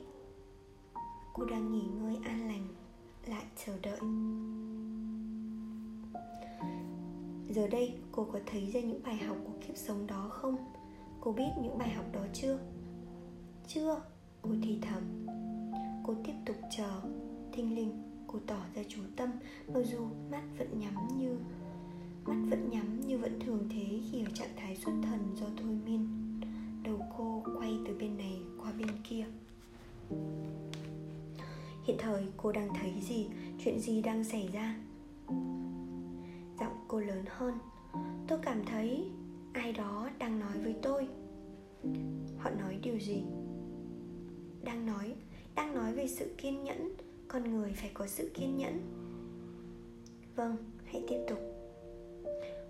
[1.32, 2.68] Cô đang nghỉ ngơi an lành,
[3.26, 3.98] lại chờ đợi.
[7.48, 10.56] Giờ đây, cô có thấy ra những bài học của kiếp sống đó không?
[11.20, 12.58] Cô biết những bài học đó chưa?
[13.66, 14.02] Chưa.
[14.42, 15.26] Cô thì thầm.
[16.06, 17.00] Cô tiếp tục chờ.
[17.52, 19.30] Thinh linh, cô tỏ ra chú tâm,
[19.74, 21.38] mặc dù mắt vẫn nhắm như
[22.26, 25.76] mắt vẫn nhắm như vẫn thường thế khi ở trạng thái xuất thần do thôi
[25.86, 26.08] miên.
[26.82, 29.26] Đầu cô quay từ bên này qua bên kia.
[31.84, 33.26] Hiện thời cô đang thấy gì?
[33.64, 34.76] Chuyện gì đang xảy ra?
[36.60, 37.54] Giọng cô lớn hơn.
[38.28, 39.10] Tôi cảm thấy
[39.52, 41.08] ai đó đang nói với tôi.
[42.38, 43.22] Họ nói điều gì?
[44.64, 45.14] Đang nói
[45.54, 46.92] đang nói về sự kiên nhẫn.
[47.28, 48.80] Con người phải có sự kiên nhẫn.
[50.36, 51.53] Vâng hãy tiếp tục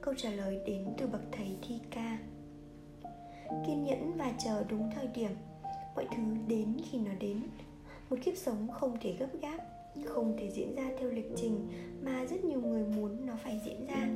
[0.04, 2.18] câu trả lời đến từ bậc thầy thi ca.
[3.66, 5.30] Kiên nhẫn và chờ đúng thời điểm,
[5.94, 7.40] mọi thứ đến khi nó đến.
[8.10, 9.58] Một kiếp sống không thể gấp gáp,
[10.04, 11.68] không thể diễn ra theo lịch trình
[12.02, 14.08] mà rất nhiều người muốn nó phải diễn ra.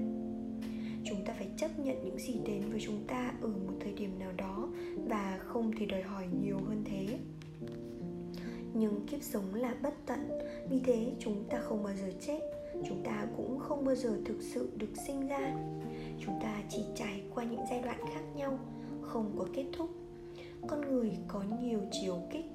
[1.04, 4.18] Chúng ta phải chấp nhận những gì đến với chúng ta ở một thời điểm
[4.18, 4.68] nào đó
[5.08, 7.06] và không thể đòi hỏi nhiều hơn thế.
[8.74, 10.28] Nhưng kiếp sống là bất tận,
[10.70, 12.57] vì thế chúng ta không bao giờ chết
[12.88, 15.56] chúng ta cũng không bao giờ thực sự được sinh ra.
[16.26, 18.58] Chúng ta chỉ trải qua những giai đoạn khác nhau,
[19.02, 19.90] không có kết thúc.
[20.66, 22.46] Con người có nhiều chiều kích,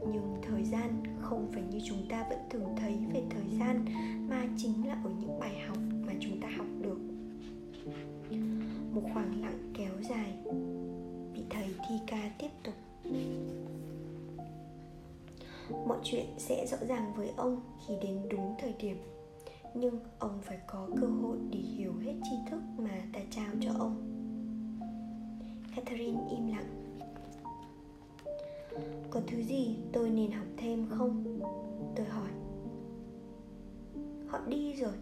[0.00, 3.84] nhưng thời gian không phải như chúng ta vẫn thường thấy về thời gian,
[4.28, 6.98] mà chính là ở những bài học mà chúng ta học được.
[8.92, 10.34] Một khoảng lặng kéo dài
[11.34, 12.74] vị thầy thi ca tiếp tục.
[15.86, 18.96] Mọi chuyện sẽ rõ ràng với ông khi đến đúng thời điểm
[19.80, 23.70] nhưng ông phải có cơ hội để hiểu hết tri thức mà ta trao cho
[23.78, 23.96] ông.
[25.76, 26.98] Catherine im lặng.
[29.10, 31.40] Có thứ gì tôi nên học thêm không?
[31.96, 32.30] Tôi hỏi.
[34.28, 34.94] Họ đi rồi.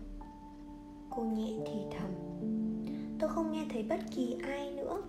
[1.10, 2.10] Cô nhẹ thì thầm.
[3.18, 5.02] Tôi không nghe thấy bất kỳ ai nữa.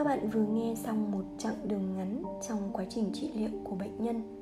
[0.00, 3.76] Các bạn vừa nghe xong một chặng đường ngắn trong quá trình trị liệu của
[3.76, 4.38] bệnh nhân.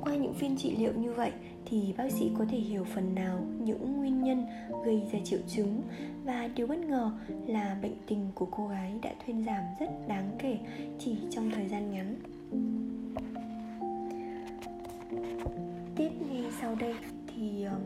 [0.00, 1.32] Qua những phiên trị liệu như vậy
[1.64, 4.46] thì bác sĩ có thể hiểu phần nào những nguyên nhân
[4.84, 5.82] gây ra triệu chứng
[6.24, 7.12] và điều bất ngờ
[7.46, 10.58] là bệnh tình của cô gái đã thuyên giảm rất đáng kể
[10.98, 12.16] chỉ trong thời gian ngắn.
[15.96, 16.94] Tiếp ngay sau đây
[17.26, 17.78] thì ờ,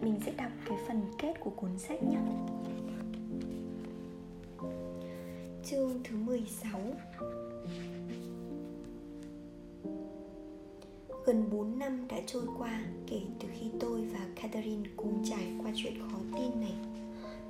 [0.00, 2.18] mình sẽ đọc cái phần kết của cuốn sách nhé.
[5.70, 6.80] Chương thứ 16
[11.26, 15.70] Gần 4 năm đã trôi qua kể từ khi tôi và Catherine cùng trải qua
[15.76, 16.74] chuyện khó tin này.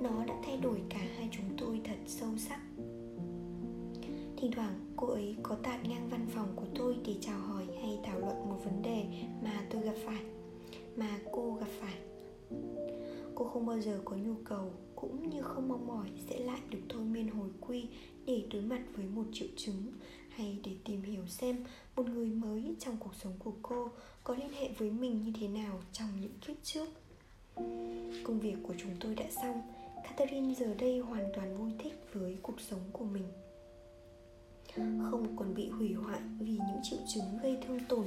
[0.01, 2.59] Nó đã thay đổi cả hai chúng tôi thật sâu sắc.
[4.37, 7.99] Thỉnh thoảng, cô ấy có tạt ngang văn phòng của tôi để chào hỏi hay
[8.03, 9.05] thảo luận một vấn đề
[9.43, 10.21] mà tôi gặp phải,
[10.95, 11.68] Mà cô gặp
[13.39, 16.79] Cô không bao giờ có nhu cầu, cũng như không mong mỏi sẽ lại được
[16.89, 17.85] thôi miên hồi quy
[18.25, 19.91] để đối mặt với một triệu chứng.
[20.29, 23.89] Hay để tìm hiểu xem một người mới trong cuộc sống của cô
[24.23, 26.89] có liên hệ với mình như thế nào trong những kiếp trước.
[28.23, 29.61] Công việc của chúng tôi đã xong,
[30.03, 33.27] catherine giờ đây hoàn toàn vui thích với cuộc sống của mình.
[35.11, 38.05] Không còn bị hủy hoại vì những triệu chứng gây thương tổn,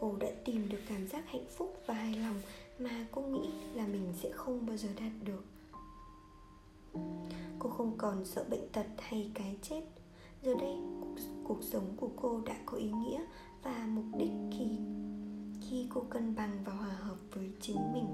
[0.00, 2.40] cô đã tìm được cảm giác hạnh phúc và hài lòng
[2.78, 5.44] mà cô nghĩ là mình sẽ không bao giờ đạt được.
[7.58, 9.82] Cô không còn sợ bệnh tật hay cái chết.
[10.42, 13.24] Giờ đây cuộc, cuộc sống của cô đã có ý nghĩa
[13.62, 14.78] và mục đích khi
[15.68, 18.06] khi cô cân bằng và hòa hợp với chính mình.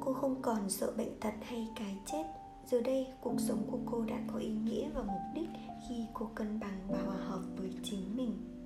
[0.00, 2.24] Cô không còn sợ bệnh tật hay cái chết.
[2.66, 5.48] Giờ đây cuộc sống của cô đã có ý nghĩa và mục đích
[5.88, 8.57] khi cô cân bằng và hòa hợp với chính mình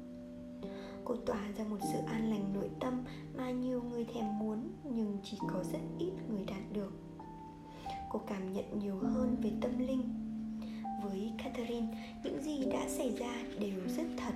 [1.04, 3.04] cô tỏa ra một sự an lành nội tâm
[3.36, 6.92] mà nhiều người thèm muốn, nhưng chỉ có rất ít người đạt được.
[8.10, 10.02] Cô cảm nhận nhiều hơn về tâm linh.
[11.02, 11.86] Với catherine,
[12.24, 14.34] những gì đã xảy ra đều rất thật.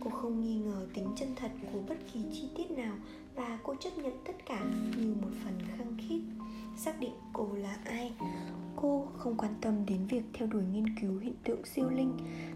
[0.00, 2.96] Cô không nghi ngờ tính chân thật của bất kỳ chi tiết nào
[3.34, 4.64] và cô chấp nhận tất cả
[4.98, 6.20] như một phần khăng khít,
[6.76, 8.12] xác định cô là ai.
[8.76, 12.12] Cô không quan tâm đến việc theo đuổi nghiên cứu hiện tượng siêu linh,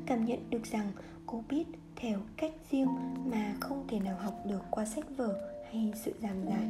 [0.07, 0.93] cảm nhận được rằng
[1.27, 1.65] cô biết
[1.97, 2.89] theo cách riêng
[3.31, 6.69] mà không thể nào học được qua sách vở hay sự giảng giải.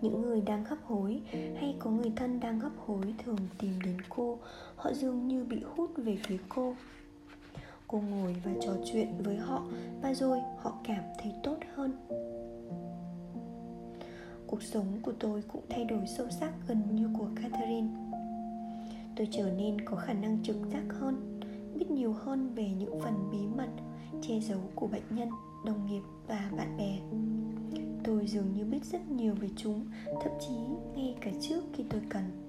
[0.00, 3.96] Những người đang hấp hối hay có người thân đang hấp hối thường tìm đến
[4.08, 4.38] cô,
[4.76, 6.74] họ dường như bị hút về phía cô.
[7.88, 9.62] Cô ngồi và trò chuyện với họ,
[10.02, 11.92] và rồi họ cảm thấy tốt hơn.
[14.46, 17.88] Cuộc sống của tôi cũng thay đổi sâu sắc gần như của catherine.
[19.16, 21.29] Tôi trở nên có khả năng trực giác hơn
[21.80, 23.68] biết nhiều hơn về những phần bí mật,
[24.22, 25.28] che giấu của bệnh nhân,
[25.66, 26.98] đồng nghiệp và bạn bè.
[28.04, 30.54] Tôi dường như biết rất nhiều về chúng, thậm chí
[30.96, 32.48] ngay cả trước khi tôi cần.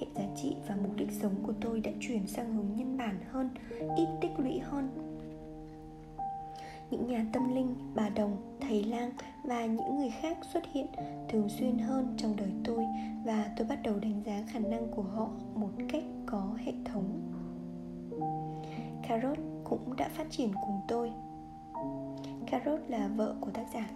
[0.00, 3.18] Hệ giá trị và mục đích sống của tôi đã chuyển sang hướng nhân bản
[3.30, 3.50] hơn,
[3.96, 4.88] ít tích lũy hơn.
[6.90, 9.10] Những nhà tâm linh, bà đồng, thầy lang
[9.44, 10.86] và những người khác xuất hiện
[11.28, 12.84] thường xuyên hơn trong đời tôi
[13.24, 17.35] và tôi bắt đầu đánh giá khả năng của họ một cách có hệ thống
[19.08, 21.12] carrot cũng đã phát triển cùng tôi.
[22.46, 23.88] Carrot là vợ của tác giả.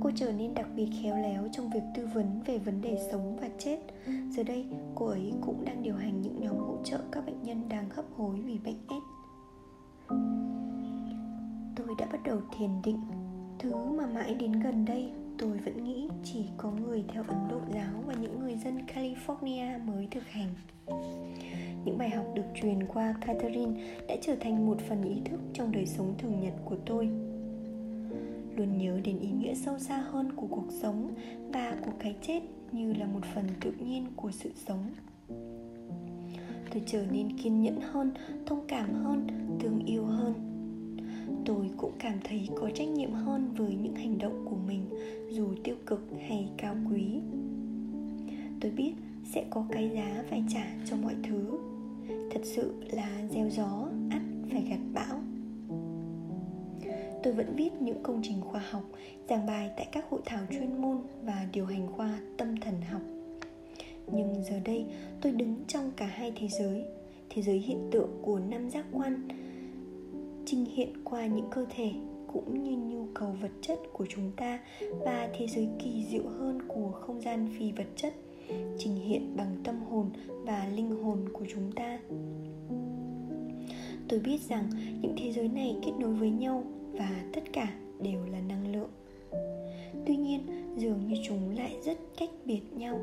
[0.00, 3.36] Cô trở nên đặc biệt khéo léo trong việc tư vấn về vấn đề sống
[3.40, 3.78] và chết.
[4.30, 7.68] Giờ đây, cô ấy cũng đang điều hành những nhóm hỗ trợ các bệnh nhân
[7.68, 8.92] đang hấp hối vì bệnh s
[11.76, 13.00] tôi đã bắt đầu thiền định.
[13.58, 17.60] Thứ mà mãi đến gần đây tôi vẫn nghĩ chỉ có người theo ấn độ
[17.74, 20.48] giáo và những người dân california mới thực hành.
[21.84, 25.72] Những bài học được truyền qua catherine đã trở thành một phần ý thức trong
[25.72, 27.06] đời sống thường nhật của tôi.
[28.56, 31.14] Luôn nhớ đến ý nghĩa sâu xa hơn của cuộc sống
[31.52, 32.40] và của cái chết
[32.72, 34.90] như là một phần tự nhiên của sự sống.
[36.70, 38.12] Tôi trở nên kiên nhẫn hơn,
[38.46, 39.26] thông cảm hơn,
[39.60, 40.47] thương yêu hơn
[41.44, 44.82] tôi cũng cảm thấy có trách nhiệm hơn với những hành động của mình,
[45.30, 47.20] dù tiêu cực hay cao quý.
[48.60, 48.92] Tôi biết
[49.24, 51.58] sẽ có cái giá phải trả cho mọi thứ.
[52.30, 55.20] Thật sự là gieo gió, ắt phải gặt bão.
[57.22, 58.82] Tôi vẫn viết những công trình khoa học,
[59.28, 63.02] giảng bài tại các hội thảo chuyên môn và điều hành khoa tâm thần học.
[64.12, 64.84] Nhưng giờ đây,
[65.20, 66.84] tôi đứng trong cả hai thế giới
[67.30, 69.28] thế giới hiện tượng của năm giác quan
[70.50, 71.92] trình hiện qua những cơ thể
[72.32, 74.60] cũng như nhu cầu vật chất của chúng ta
[75.04, 78.14] và thế giới kỳ diệu hơn của không gian phi vật chất,
[78.78, 81.98] trình hiện bằng tâm hồn và linh hồn của chúng ta.
[84.08, 88.26] Tôi biết rằng những thế giới này kết nối với nhau và tất cả đều
[88.26, 88.90] là năng lượng.
[90.06, 90.40] Tuy nhiên,
[90.76, 93.00] dường như chúng lại rất cách biệt nhau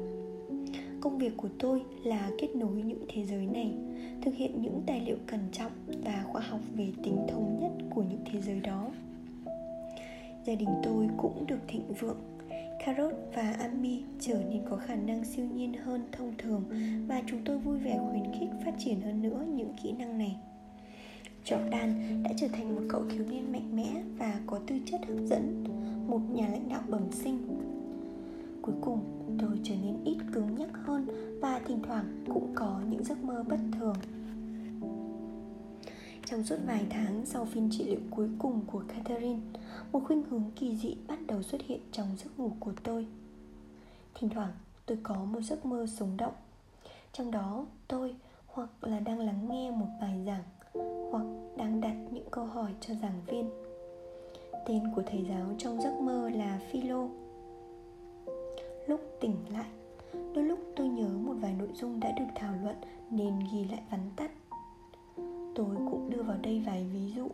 [1.05, 3.73] công việc của tôi là kết nối những thế giới này
[4.21, 5.71] thực hiện những tài liệu cẩn trọng
[6.03, 8.89] và khoa học về tính thống nhất của những thế giới đó
[10.45, 12.17] gia đình tôi cũng được thịnh vượng
[12.85, 16.63] Carrot và Ami trở nên có khả năng siêu nhiên hơn thông thường
[17.07, 20.35] và chúng tôi vui vẻ khuyến khích phát triển hơn nữa những kỹ năng này.
[21.45, 25.17] Jordan đã trở thành một cậu thiếu niên mạnh mẽ và có tư chất hấp
[25.25, 25.63] dẫn,
[26.07, 27.37] một nhà lãnh đạo bẩm sinh.
[28.65, 28.99] Cuối cùng,
[29.39, 31.07] tôi trở nên ít cứng nhắc hơn
[31.41, 33.95] và thỉnh thoảng cũng có những giấc mơ bất thường.
[36.25, 39.39] Trong suốt vài tháng sau phiên trị liệu cuối cùng của Catherine,
[39.91, 43.07] một khuynh hướng kỳ dị bắt đầu xuất hiện trong giấc ngủ của tôi.
[44.15, 44.51] Thỉnh thoảng,
[44.85, 46.33] tôi có một giấc mơ sống động.
[47.13, 48.15] Trong đó, tôi
[48.47, 50.43] hoặc là đang lắng nghe một bài giảng
[51.11, 51.25] hoặc
[51.57, 53.49] đang đặt những câu hỏi cho giảng viên
[54.67, 57.07] tên của thầy giáo trong giấc mơ là philo
[58.87, 59.69] lúc tỉnh lại.
[60.35, 62.75] Đôi lúc tôi nhớ một vài nội dung đã được thảo luận
[63.11, 64.31] nên ghi lại vắn tắt.
[65.55, 67.27] Tôi cũng đưa vào đây vài ví dụ.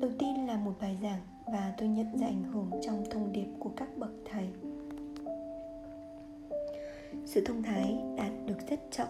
[0.00, 3.46] Đầu tiên là một bài giảng và tôi nhận ra ảnh hưởng trong thông điệp
[3.58, 4.48] của các bậc thầy.
[7.26, 9.08] Sự thông thái đạt được rất chậm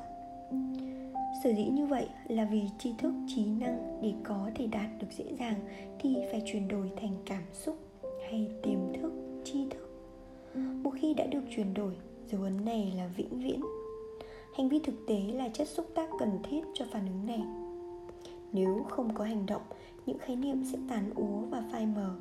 [1.45, 5.07] sở dĩ như vậy là vì tri thức, trí năng để có thể đạt được
[5.11, 5.55] dễ dàng
[5.99, 9.13] thì phải chuyển đổi thành cảm xúc hay tiềm thức,
[9.45, 9.82] tri thức
[10.55, 11.92] một khi đã được chuyển đổi,
[12.31, 13.61] dấu ấn này là vĩnh viễn.
[14.57, 17.42] Hành vi thực tế là chất xúc tác cần thiết cho phản ứng này.
[18.53, 19.63] Nếu không có hành động,
[20.07, 22.17] những khái niệm sẽ tàn úa và phai mờ.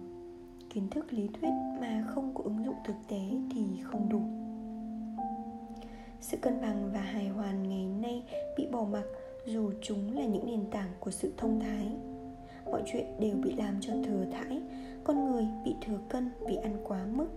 [0.69, 1.49] Kiến thức lý thuyết
[1.82, 3.21] mà không có ứng dụng thực tế
[3.53, 4.21] thì không đủ.
[6.21, 8.23] Sự cân bằng và hài hoàn ngày nay
[8.57, 9.03] bị bỏ mặc
[9.45, 11.88] dù chúng là những nền tảng của sự thông thái.
[12.65, 14.61] Mọi chuyện đều bị làm cho thừa thãi,
[15.03, 17.27] con người bị thừa cân vì ăn quá mức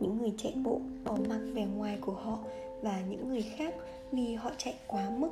[0.00, 2.38] những người chạy bộ bỏ mặc vẻ ngoài của họ
[2.82, 3.74] và những người khác
[4.12, 5.30] vì họ chạy quá mức.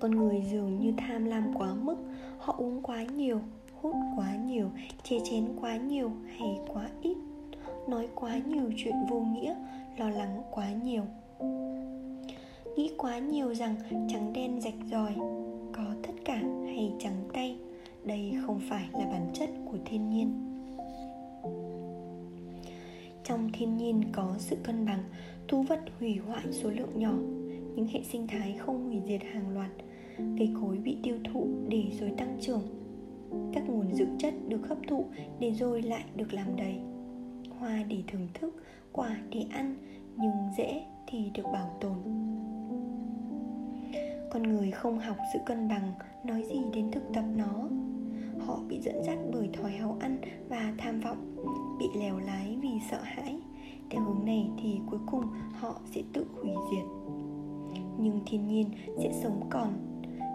[0.00, 1.96] Con người dường như tham lam quá mức,
[2.38, 3.40] họ uống quá nhiều,
[3.82, 4.70] hút quá nhiều,
[5.02, 7.16] chê chén quá nhiều hay quá ít,
[7.88, 9.54] nói quá nhiều chuyện vô nghĩa,
[9.96, 11.02] lo lắng quá nhiều.
[12.76, 13.76] Nghĩ quá nhiều rằng
[14.08, 15.14] trắng đen rạch ròi,
[15.72, 17.56] có tất cả hay trắng tay,
[18.04, 20.49] đây không phải là bản chất của thiên nhiên
[23.30, 25.04] trong thiên nhiên có sự cân bằng
[25.48, 27.12] thú vật hủy hoại số lượng nhỏ.
[27.74, 29.70] Những hệ sinh thái không hủy diệt hàng loạt,
[30.16, 32.62] cây cối bị tiêu thụ để rồi tăng trưởng.
[33.54, 35.04] Các nguồn dưỡng chất được hấp thụ
[35.40, 36.74] để rồi lại được làm đầy.
[37.58, 38.54] Hoa để thưởng thức,
[38.92, 39.76] quả để ăn,
[40.16, 41.96] nhưng dễ thì được bảo tồn.
[44.30, 45.92] Con người không học sự cân bằng,
[46.24, 47.68] nói gì đến thực tập nó?
[48.46, 50.18] Họ bị dẫn dắt bởi thói háo ăn
[50.48, 51.36] và tham vọng
[51.80, 53.36] bị lèo lái vì sợ hãi.
[53.90, 56.84] Theo hướng này thì cuối cùng họ sẽ tự hủy diệt.
[57.98, 59.72] Nhưng thiên nhiên sẽ sống còn,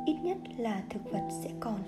[0.05, 1.79] ít nhất là thực vật sẽ còn.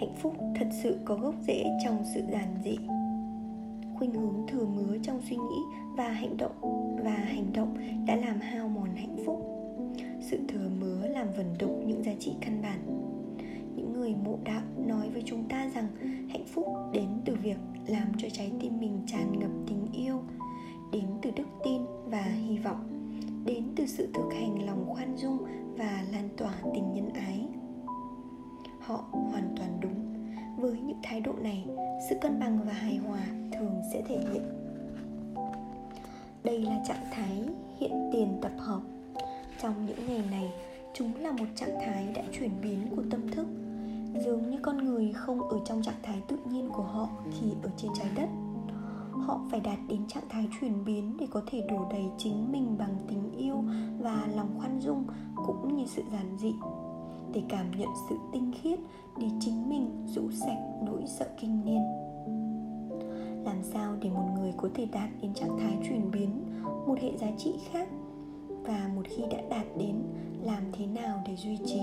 [0.00, 2.76] Hạnh phúc thật sự có gốc rễ trong sự giản dị.
[3.98, 5.60] Khuynh hướng thừa mứa trong suy nghĩ
[5.96, 6.52] và hành động,
[7.04, 7.76] và hành động
[8.06, 9.46] đã làm hao mòn hạnh phúc.
[10.20, 12.80] Sự thừa mứa làm vẩn đục những giá trị căn bản.
[13.76, 15.86] Những người mộ đạo nói với chúng ta rằng
[16.54, 20.20] phúc đến từ việc làm cho trái tim mình tràn ngập tình yêu,
[20.92, 22.86] đến từ đức tin và hy vọng,
[23.46, 25.38] đến từ sự thực hành lòng khoan dung
[25.76, 27.46] và lan tỏa tình nhân ái.
[28.80, 29.94] Họ hoàn toàn đúng.
[30.56, 31.66] Với những thái độ này,
[32.10, 34.42] sự cân bằng và hài hòa thường sẽ thể hiện.
[36.44, 37.44] Đây là trạng thái
[37.78, 38.80] hiện tiền tập hợp.
[39.62, 40.50] Trong những ngày này,
[40.94, 43.46] chúng là một trạng thái đã chuyển biến của tâm thức
[44.24, 47.70] dường như con người không ở trong trạng thái tự nhiên của họ khi ở
[47.76, 48.28] trên trái đất,
[49.12, 52.78] họ phải đạt đến trạng thái chuyển biến để có thể đổ đầy chính mình
[52.78, 53.64] bằng tình yêu
[54.00, 55.04] và lòng khoan dung
[55.46, 56.54] cũng như sự giản dị.
[57.32, 58.78] Để cảm nhận sự tinh khiết
[59.18, 61.82] để chính mình rũ sạch nỗi sợ kinh niên.
[63.44, 66.44] Làm sao để một người có thể đạt đến trạng thái chuyển biến,
[66.86, 67.88] một hệ giá trị khác?
[68.48, 70.02] Và một khi đã đạt đến,
[70.42, 71.80] làm thế nào để duy trì?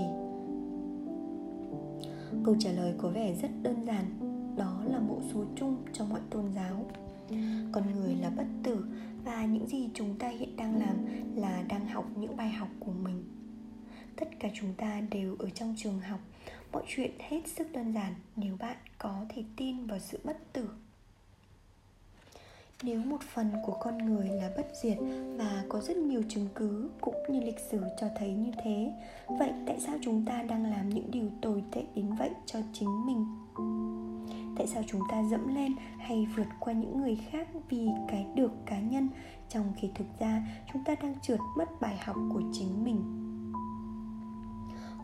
[2.44, 4.04] Câu trả lời có vẻ rất đơn giản.
[4.56, 6.86] Đó là mẫu số chung cho mọi tôn giáo.
[7.72, 8.84] Con người là bất tử
[9.24, 10.96] và những gì chúng ta hiện đang làm
[11.36, 13.24] là đang học những bài học của mình.
[14.16, 16.20] Tất cả chúng ta đều ở trong trường học.
[16.72, 20.68] Mọi chuyện hết sức đơn giản nếu bạn có thể tin vào sự bất tử
[22.82, 24.98] nếu một phần của con người là bất diệt
[25.36, 28.92] và có rất nhiều chứng cứ cũng như lịch sử cho thấy như thế,
[29.38, 33.06] vậy tại sao chúng ta đang làm những điều tồi tệ đến vậy cho chính
[33.06, 33.26] mình?
[34.56, 38.52] Tại sao chúng ta dẫm lên hay vượt qua những người khác vì cái được
[38.66, 39.08] cá nhân
[39.48, 43.02] trong khi thực ra chúng ta đang trượt mất bài học của chính mình?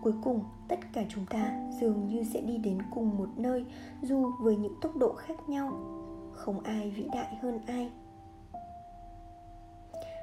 [0.03, 3.64] Cuối cùng, tất cả chúng ta dường như sẽ đi đến cùng một nơi,
[4.03, 5.72] dù với những tốc độ khác nhau
[6.35, 7.91] không ai vĩ đại hơn ai.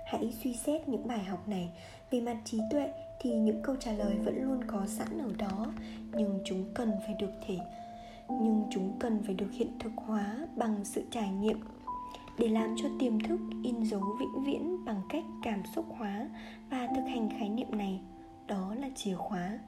[0.05, 1.71] Hãy suy xét những bài học này.
[2.11, 5.65] Về mặt trí tuệ thì những câu trả lời vẫn luôn có sẵn ở đó,
[6.13, 7.57] nhưng chúng cần phải được thể,
[8.29, 11.59] nhưng chúng cần phải được hiện thực hóa bằng sự trải nghiệm
[12.37, 16.29] để làm cho tiềm thức in dấu vĩnh viễn bằng cách cảm xúc hóa
[16.69, 18.01] và thực hành khái niệm này.
[18.47, 19.59] Đó là chìa khóa.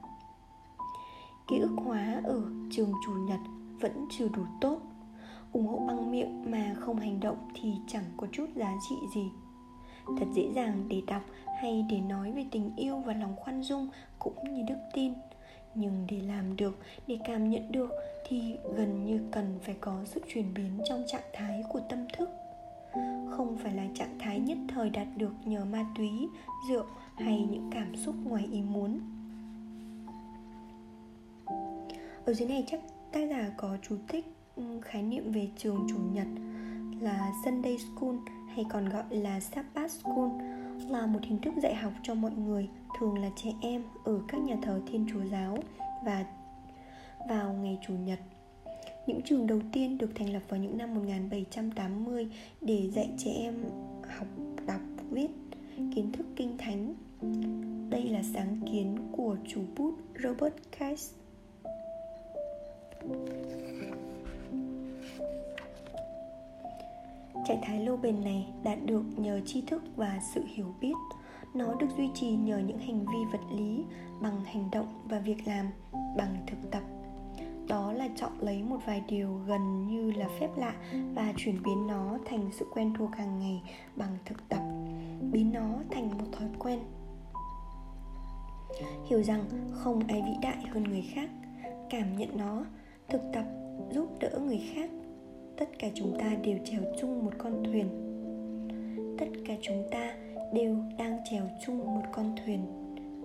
[1.48, 3.40] Ký ức hóa ở trường chủ nhật
[3.80, 4.80] vẫn chưa đủ tốt
[5.54, 9.30] ủng hộ bằng miệng mà không hành động thì chẳng có chút giá trị gì.
[10.18, 11.22] Thật dễ dàng để đọc
[11.60, 13.88] hay để nói về tình yêu và lòng khoan dung
[14.18, 15.12] cũng như đức tin.
[15.74, 17.90] Nhưng để làm được, để cảm nhận được
[18.28, 22.30] thì gần như cần phải có sự chuyển biến trong trạng thái của tâm thức.
[23.30, 26.10] Không phải là trạng thái nhất thời đạt được nhờ ma túy,
[26.68, 26.84] rượu
[27.14, 29.00] hay những cảm xúc ngoài ý muốn.
[32.24, 32.80] Ở dưới này chắc
[33.12, 36.26] tác giả có chú thích Ừ, khái niệm về trường chủ nhật
[37.00, 38.16] là Sunday School
[38.54, 40.30] hay còn gọi là Sabbath School,
[40.88, 44.40] là một hình thức dạy học cho mọi người, thường là trẻ em ở các
[44.40, 45.58] nhà thờ Thiên Chúa giáo
[46.04, 46.26] và
[47.28, 48.18] vào ngày Chủ nhật.
[49.06, 52.28] Những trường đầu tiên được thành lập vào những năm 1780
[52.60, 53.64] để dạy trẻ em
[54.18, 54.28] học,
[54.66, 54.80] đọc,
[55.10, 55.30] viết,
[55.94, 56.94] kiến thức kinh thánh.
[57.90, 61.14] Đây là sáng kiến của chủ bút Robert Case
[67.54, 70.94] Trạng thái lâu bền này đạt được nhờ tri thức và sự hiểu biết.
[71.54, 73.84] Nó được duy trì nhờ những hành vi vật lý
[74.22, 75.66] bằng hành động và việc làm
[76.16, 76.82] bằng thực tập.
[77.68, 80.74] Đó là chọn lấy một vài điều gần như là phép lạ
[81.14, 83.62] và chuyển biến nó thành sự quen thuộc hàng ngày
[83.96, 84.60] bằng thực tập,
[85.32, 86.80] biến nó thành một thói quen.
[89.06, 91.30] Hiểu rằng không ai vĩ đại hơn người khác,
[91.90, 92.64] cảm nhận nó,
[93.08, 93.44] thực tập
[93.90, 94.90] giúp đỡ người khác
[95.56, 97.88] tất cả chúng ta đều chèo chung một con thuyền.
[99.18, 100.14] Tất cả chúng ta
[100.52, 102.66] đều đang chèo chung một con thuyền.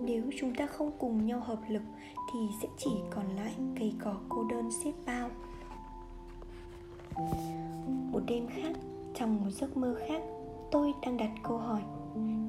[0.00, 1.82] Nếu chúng ta không cùng nhau hợp lực,
[2.32, 5.30] thì sẽ chỉ còn lại cây cỏ cô đơn xếp bao.
[8.12, 8.72] Một đêm khác,
[9.14, 10.22] trong một giấc mơ khác,
[10.70, 11.82] tôi đang đặt câu hỏi,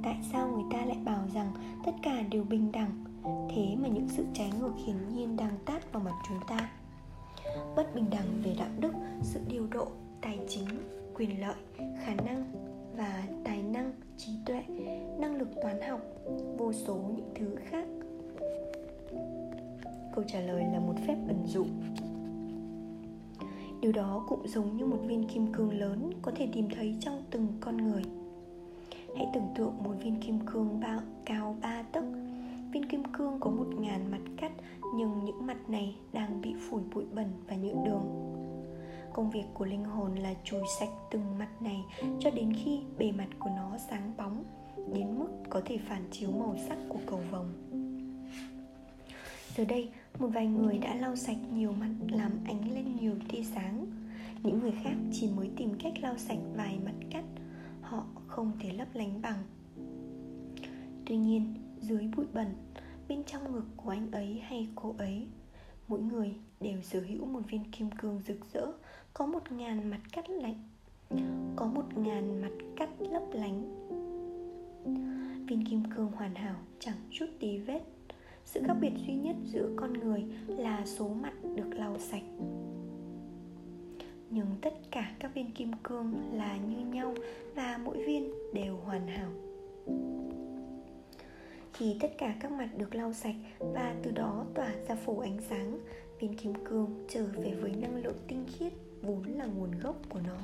[0.04, 1.52] tại sao người ta lại bảo rằng
[1.86, 3.06] tất cả đều bình đẳng?
[3.24, 6.70] Thế mà những sự trái ngược hiển nhiên đang tát vào mặt chúng ta
[7.76, 9.88] bất bình đẳng về đạo đức, sự điều độ,
[10.22, 10.68] tài chính,
[11.16, 12.44] quyền lợi, khả năng
[12.98, 14.64] và tài năng, trí tuệ,
[15.20, 16.02] năng lực toán học,
[16.58, 17.88] vô số những thứ khác.
[20.16, 21.66] Câu trả lời là một phép ẩn dụ.
[23.82, 27.24] Điều đó cũng giống như một viên kim cương lớn có thể tìm thấy trong
[27.32, 28.04] từng con người.
[29.16, 32.04] Hãy tưởng tượng một viên kim cương bao cao 3 tấc
[32.72, 34.52] viên kim cương có một ngàn mặt cắt,
[34.96, 38.06] nhưng những mặt này đang bị phủi bụi bẩn và nhựa đường.
[39.14, 41.84] Công việc của linh hồn là chùi sạch từng mặt này
[42.20, 44.44] cho đến khi bề mặt của nó sáng bóng,
[44.94, 47.54] đến mức có thể phản chiếu màu sắc của cầu vồng.
[49.58, 53.44] Giờ đây, một vài người đã lau sạch nhiều mặt, làm ánh lên nhiều tia
[53.44, 53.86] sáng.
[54.44, 57.24] Những người khác chỉ mới tìm cách lau sạch vài mặt cắt,
[57.82, 59.38] họ không thể lấp lánh bằng.
[61.06, 62.48] Tuy nhiên dưới bụi bẩn,
[63.08, 65.28] bên trong ngực của anh ấy hay cô ấy.
[65.88, 68.68] Mỗi người đều sở hữu một viên kim cương rực rỡ,
[69.14, 70.70] có một ngàn mặt cắt lạnh,
[71.56, 73.88] có một ngàn mặt cắt lấp lánh.
[75.48, 77.82] Viên kim cương hoàn hảo, chẳng chút tí vết.
[78.46, 82.24] Sự khác biệt duy nhất giữa con người là số mặt được lau sạch.
[84.30, 87.14] Nhưng tất cả các viên kim cương là như nhau
[87.56, 89.32] và mỗi viên đều hoàn hảo
[91.82, 95.38] khi tất cả các mặt được lau sạch và từ đó tỏa ra phủ ánh
[95.50, 95.80] sáng,
[96.20, 100.20] viên kim cương trở về với năng lượng tinh khiết vốn là nguồn gốc của
[100.28, 100.38] nó.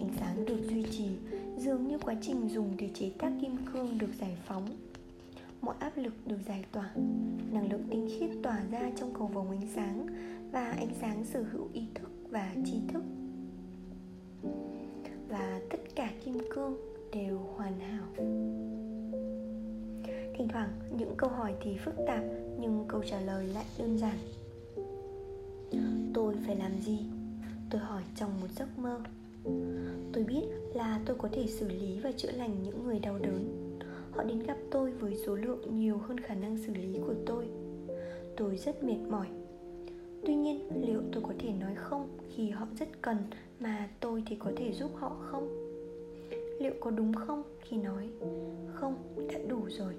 [0.00, 1.08] Ánh sáng được duy trì
[1.56, 4.66] dường như quá trình dùng để chế tác kim cương được giải phóng.
[5.60, 6.90] Mọi áp lực được giải tỏa,
[7.52, 10.06] năng lượng tinh khiết tỏa ra trong cầu vồng ánh sáng
[10.52, 13.02] và ánh sáng sở hữu ý thức và tri thức.
[15.28, 16.76] Và tất cả kim cương
[17.12, 18.24] đều hoàn hảo
[20.38, 20.68] thỉnh thoảng,
[20.98, 22.22] những câu hỏi thì phức tạp,
[22.60, 24.16] nhưng câu trả lời lại đơn giản.
[26.14, 26.98] Tôi phải làm gì?
[27.70, 29.00] Tôi hỏi trong một giấc mơ.
[30.12, 30.42] Tôi biết
[30.74, 33.78] là tôi có thể xử lý và chữa lành những người đau đớn.
[34.10, 37.48] Họ đến gặp tôi với số lượng nhiều hơn khả năng xử lý của tôi.
[38.36, 39.26] Tôi rất mệt mỏi.
[40.26, 43.16] Tuy nhiên, liệu tôi có thể nói không khi họ rất cần
[43.60, 45.63] mà tôi thì có thể giúp họ không?
[46.58, 47.42] Liệu có đúng không?
[47.60, 48.10] Khi nói.
[48.74, 48.94] Không
[49.32, 49.94] đã đủ rồi.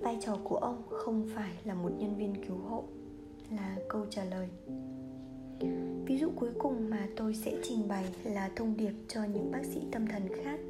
[0.00, 2.84] Vai trò của ông không phải là một nhân viên cứu hộ,
[3.50, 4.48] là câu trả lời.
[6.06, 9.64] Ví dụ cuối cùng mà tôi sẽ trình bày là thông điệp cho những bác
[9.64, 10.60] sĩ tâm thần khác.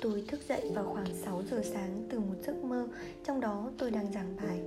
[0.00, 2.88] Tôi thức dậy vào khoảng 6 giờ sáng từ một giấc mơ,
[3.24, 4.60] trong đó tôi đang giảng bài.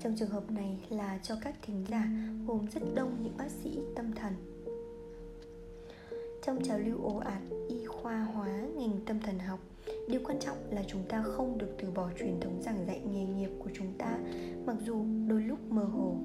[0.00, 2.08] Trong trường hợp này là cho các thính giả
[2.46, 4.32] gồm rất đông những bác sĩ tâm thần
[6.42, 9.58] trong trào lưu ồ ạt, y khoa hóa ngành tâm thần học,
[10.08, 13.24] điều quan trọng là chúng ta không được từ bỏ truyền thống giảng dạy nghề
[13.24, 14.18] nghiệp của chúng ta,
[14.66, 16.16] mặc dù đôi lúc mơ hồ.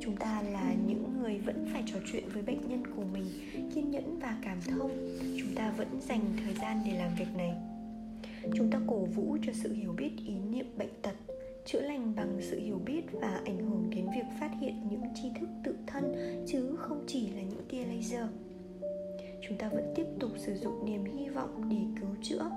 [0.00, 3.24] Chúng ta là những người vẫn phải trò chuyện với bệnh nhân của mình,
[3.74, 5.18] kiên nhẫn và cảm thông.
[5.38, 7.54] Chúng ta vẫn dành thời gian để làm việc này.
[8.54, 11.14] Chúng ta cổ vũ cho sự hiểu biết ý niệm bệnh tật,
[11.66, 13.61] chữa lành bằng sự hiểu biết và ảnh
[21.42, 22.50] vọng để cứu chữa.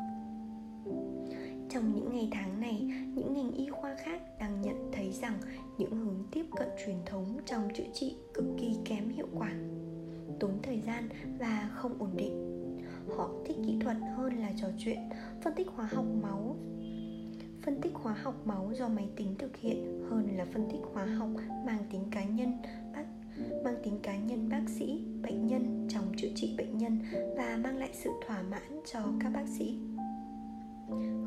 [1.70, 5.34] Trong những ngày tháng này, những ngành y khoa khác đang nhận thấy rằng
[5.78, 9.52] những hướng tiếp cận truyền thống trong chữa trị cực kỳ kém hiệu quả,
[10.40, 11.10] tốn thời gian
[11.40, 12.52] và không ổn định.
[13.18, 15.00] Họ thích kỹ thuật hơn là trò chuyện,
[15.44, 16.56] phân tích hóa học máu.
[17.62, 21.06] Phân tích hóa học máu do máy tính thực hiện hơn là phân tích hóa
[21.06, 21.30] học
[21.66, 22.52] mang tính cá nhân
[23.64, 27.00] mang tính cá nhân bác sĩ, bệnh nhân trong chữa trị bệnh nhân
[27.38, 29.80] và mang lại sự thỏa mãn cho các bác sĩ.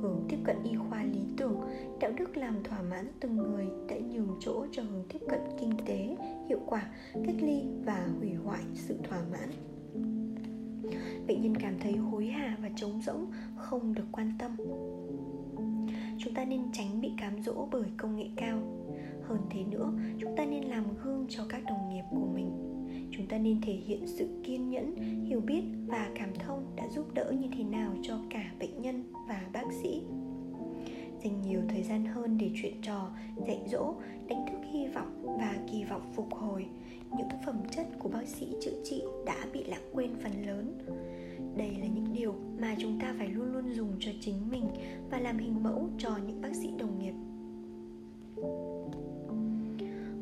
[0.01, 1.61] Hướng tiếp cận y khoa lý tưởng,
[2.01, 5.73] đạo đức làm thỏa mãn từng người đã nhường chỗ cho hướng tiếp cận kinh
[5.87, 6.17] tế,
[6.49, 6.83] hiệu quả,
[7.15, 9.51] cách ly và hủy hoại sự thỏa mãn.
[11.27, 14.57] Bệnh nhân cảm thấy hối hả và trống rỗng, không được quan tâm.
[16.19, 18.59] Chúng ta nên tránh bị cám dỗ bởi công nghệ cao
[19.29, 22.51] hơn thế nữa, chúng ta nên làm gương cho các đồng nghiệp của mình.
[23.11, 27.15] Chúng ta nên thể hiện sự kiên nhẫn, hiểu biết và cảm thông đã giúp
[27.15, 30.03] đỡ như thế nào cho cả bệnh nhân và bác sĩ.
[31.25, 33.11] Dành nhiều thời gian hơn để chuyện trò,
[33.47, 33.95] dạy dỗ,
[34.29, 36.67] đánh thức hy vọng và kỳ vọng phục hồi.
[37.19, 40.79] Những phẩm chất của bác sĩ chữa trị đã bị lãng quên phần lớn.
[41.57, 44.65] Đây là những điều mà chúng ta phải luôn luôn dùng cho chính mình
[45.11, 47.15] và làm hình mẫu cho những bác sĩ đồng nghiệp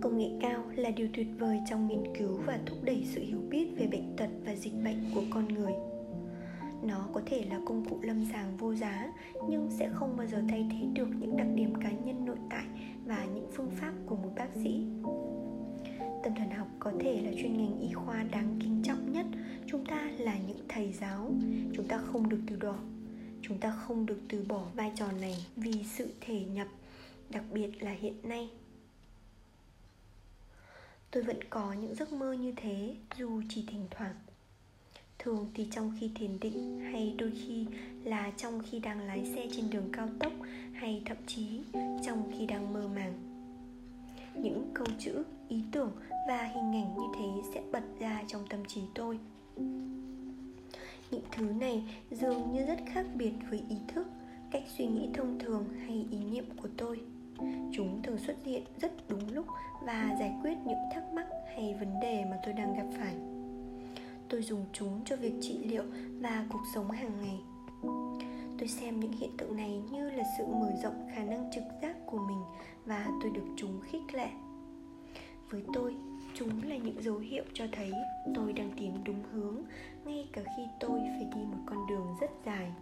[0.07, 3.41] công nghệ cao là điều tuyệt vời trong nghiên cứu và thúc đẩy sự hiểu
[3.51, 5.73] biết về bệnh tật và dịch bệnh của con người.
[6.83, 9.13] Nó có thể là công cụ lâm sàng vô giá,
[9.49, 12.65] nhưng sẽ không bao giờ thay thế được những đặc điểm cá nhân nội tại
[13.07, 14.85] và những phương pháp của một bác sĩ.
[16.25, 19.27] Tâm thần học có thể là chuyên ngành y khoa đáng kính trọng nhất.
[19.67, 21.33] Chúng ta là những thầy giáo.
[21.73, 22.75] Chúng ta không được từ bỏ.
[23.43, 26.67] Chúng ta không được từ bỏ vai trò này vì sự thể nhập,
[27.31, 28.51] đặc biệt là hiện nay
[31.17, 34.15] tôi vẫn có những giấc mơ như thế, dù chỉ thỉnh thoảng.
[35.19, 37.67] Thường thì trong khi thiền định, hay đôi khi
[38.05, 40.33] là trong khi đang lái xe trên đường cao tốc,
[40.73, 41.61] hay thậm chí
[42.07, 43.13] trong khi đang mơ màng.
[44.35, 45.93] Những câu chữ, ý tưởng
[46.29, 49.19] và hình ảnh như thế sẽ bật ra trong tâm trí tôi.
[51.11, 54.07] Những thứ này dường như rất khác biệt với ý thức,
[54.51, 57.01] cách suy nghĩ thông thường hay ý niệm của tôi.
[57.73, 59.47] Chúng thường xuất hiện rất đúng lúc
[59.87, 63.15] và giải quyết những thắc mắc hay vấn đề mà tôi đang gặp phải.
[64.29, 65.83] Tôi dùng chúng cho việc trị liệu
[66.21, 67.41] và cuộc sống hàng ngày.
[68.59, 71.97] Tôi xem những hiện tượng này như là sự mở rộng khả năng trực giác
[72.07, 72.43] của mình
[72.85, 74.29] và tôi được chúng khích lệ.
[75.51, 75.97] Với tôi,
[76.35, 77.93] chúng là những dấu hiệu cho thấy
[78.35, 79.63] tôi đang tìm đúng hướng,
[80.05, 82.73] ngay cả khi tôi phải đi một con đường rất dài.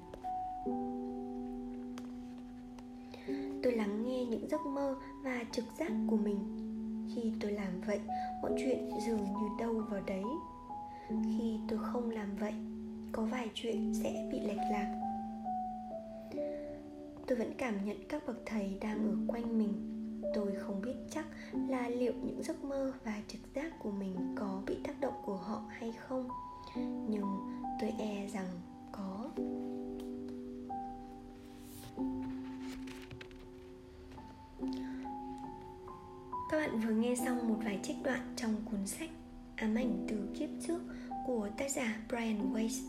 [3.63, 6.64] Tôi lắng nghe những giấc mơ và trực giác của mình
[7.15, 8.01] khi tôi làm vậy,
[8.43, 10.25] mọi chuyện dường như đâu vào đấy.
[11.09, 12.55] Khi tôi không làm vậy,
[13.12, 15.01] có vài chuyện sẽ bị lệch lạc.
[17.27, 19.91] Tôi vẫn cảm nhận các bậc thầy đang ở quanh mình.
[20.35, 21.27] Tôi không biết chắc
[21.69, 25.37] là liệu những giấc mơ và trực giác của mình có bị tác động của
[25.37, 26.29] họ hay không.
[27.09, 27.25] Nhưng
[27.81, 28.49] tôi e rằng
[28.93, 29.31] có.
[36.55, 39.11] Các bạn vừa nghe xong một vài trích đoạn trong cuốn sách
[39.57, 40.81] ám ảnh từ kiếp trước
[41.27, 42.83] của tác giả Brian Weiss.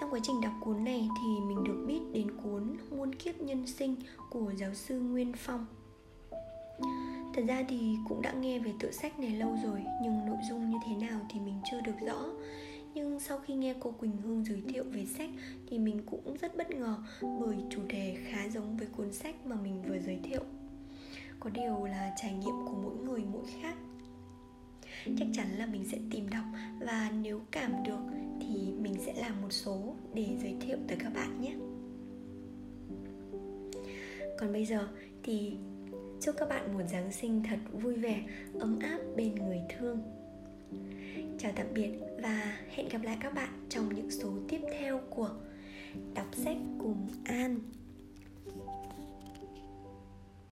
[0.00, 3.66] Trong quá trình đọc cuốn này thì mình được biết đến cuốn Muôn kiếp nhân
[3.66, 3.96] sinh
[4.30, 5.66] của giáo sư Nguyên Phong.
[7.34, 10.70] Thật ra thì cũng đã nghe về tựa sách này lâu rồi, Nhưng nội dung
[10.70, 12.24] như thế nào thì mình chưa được rõ.
[12.94, 15.30] Nhưng sau khi nghe cô Quỳnh Hương giới thiệu về sách
[15.66, 16.96] Thì mình cũng rất bất ngờ
[17.40, 20.42] Bởi chủ đề khá giống với cuốn sách mà mình vừa giới thiệu.
[21.40, 23.76] Có điều là trải nghiệm của mỗi người mỗi khác.
[25.18, 26.44] Chắc chắn là mình sẽ tìm đọc
[26.80, 28.00] và nếu cảm được
[28.40, 31.54] thì mình sẽ làm một số để giới thiệu tới các bạn nhé.
[34.38, 34.88] Còn bây giờ
[35.22, 35.56] thì
[36.20, 38.22] chúc các bạn một giáng sinh thật vui vẻ,
[38.60, 40.17] ấm áp bên người thương
[41.38, 41.90] chào tạm biệt
[42.22, 45.30] và hẹn gặp lại các bạn trong những số tiếp theo của
[46.14, 47.58] đọc sách cùng an.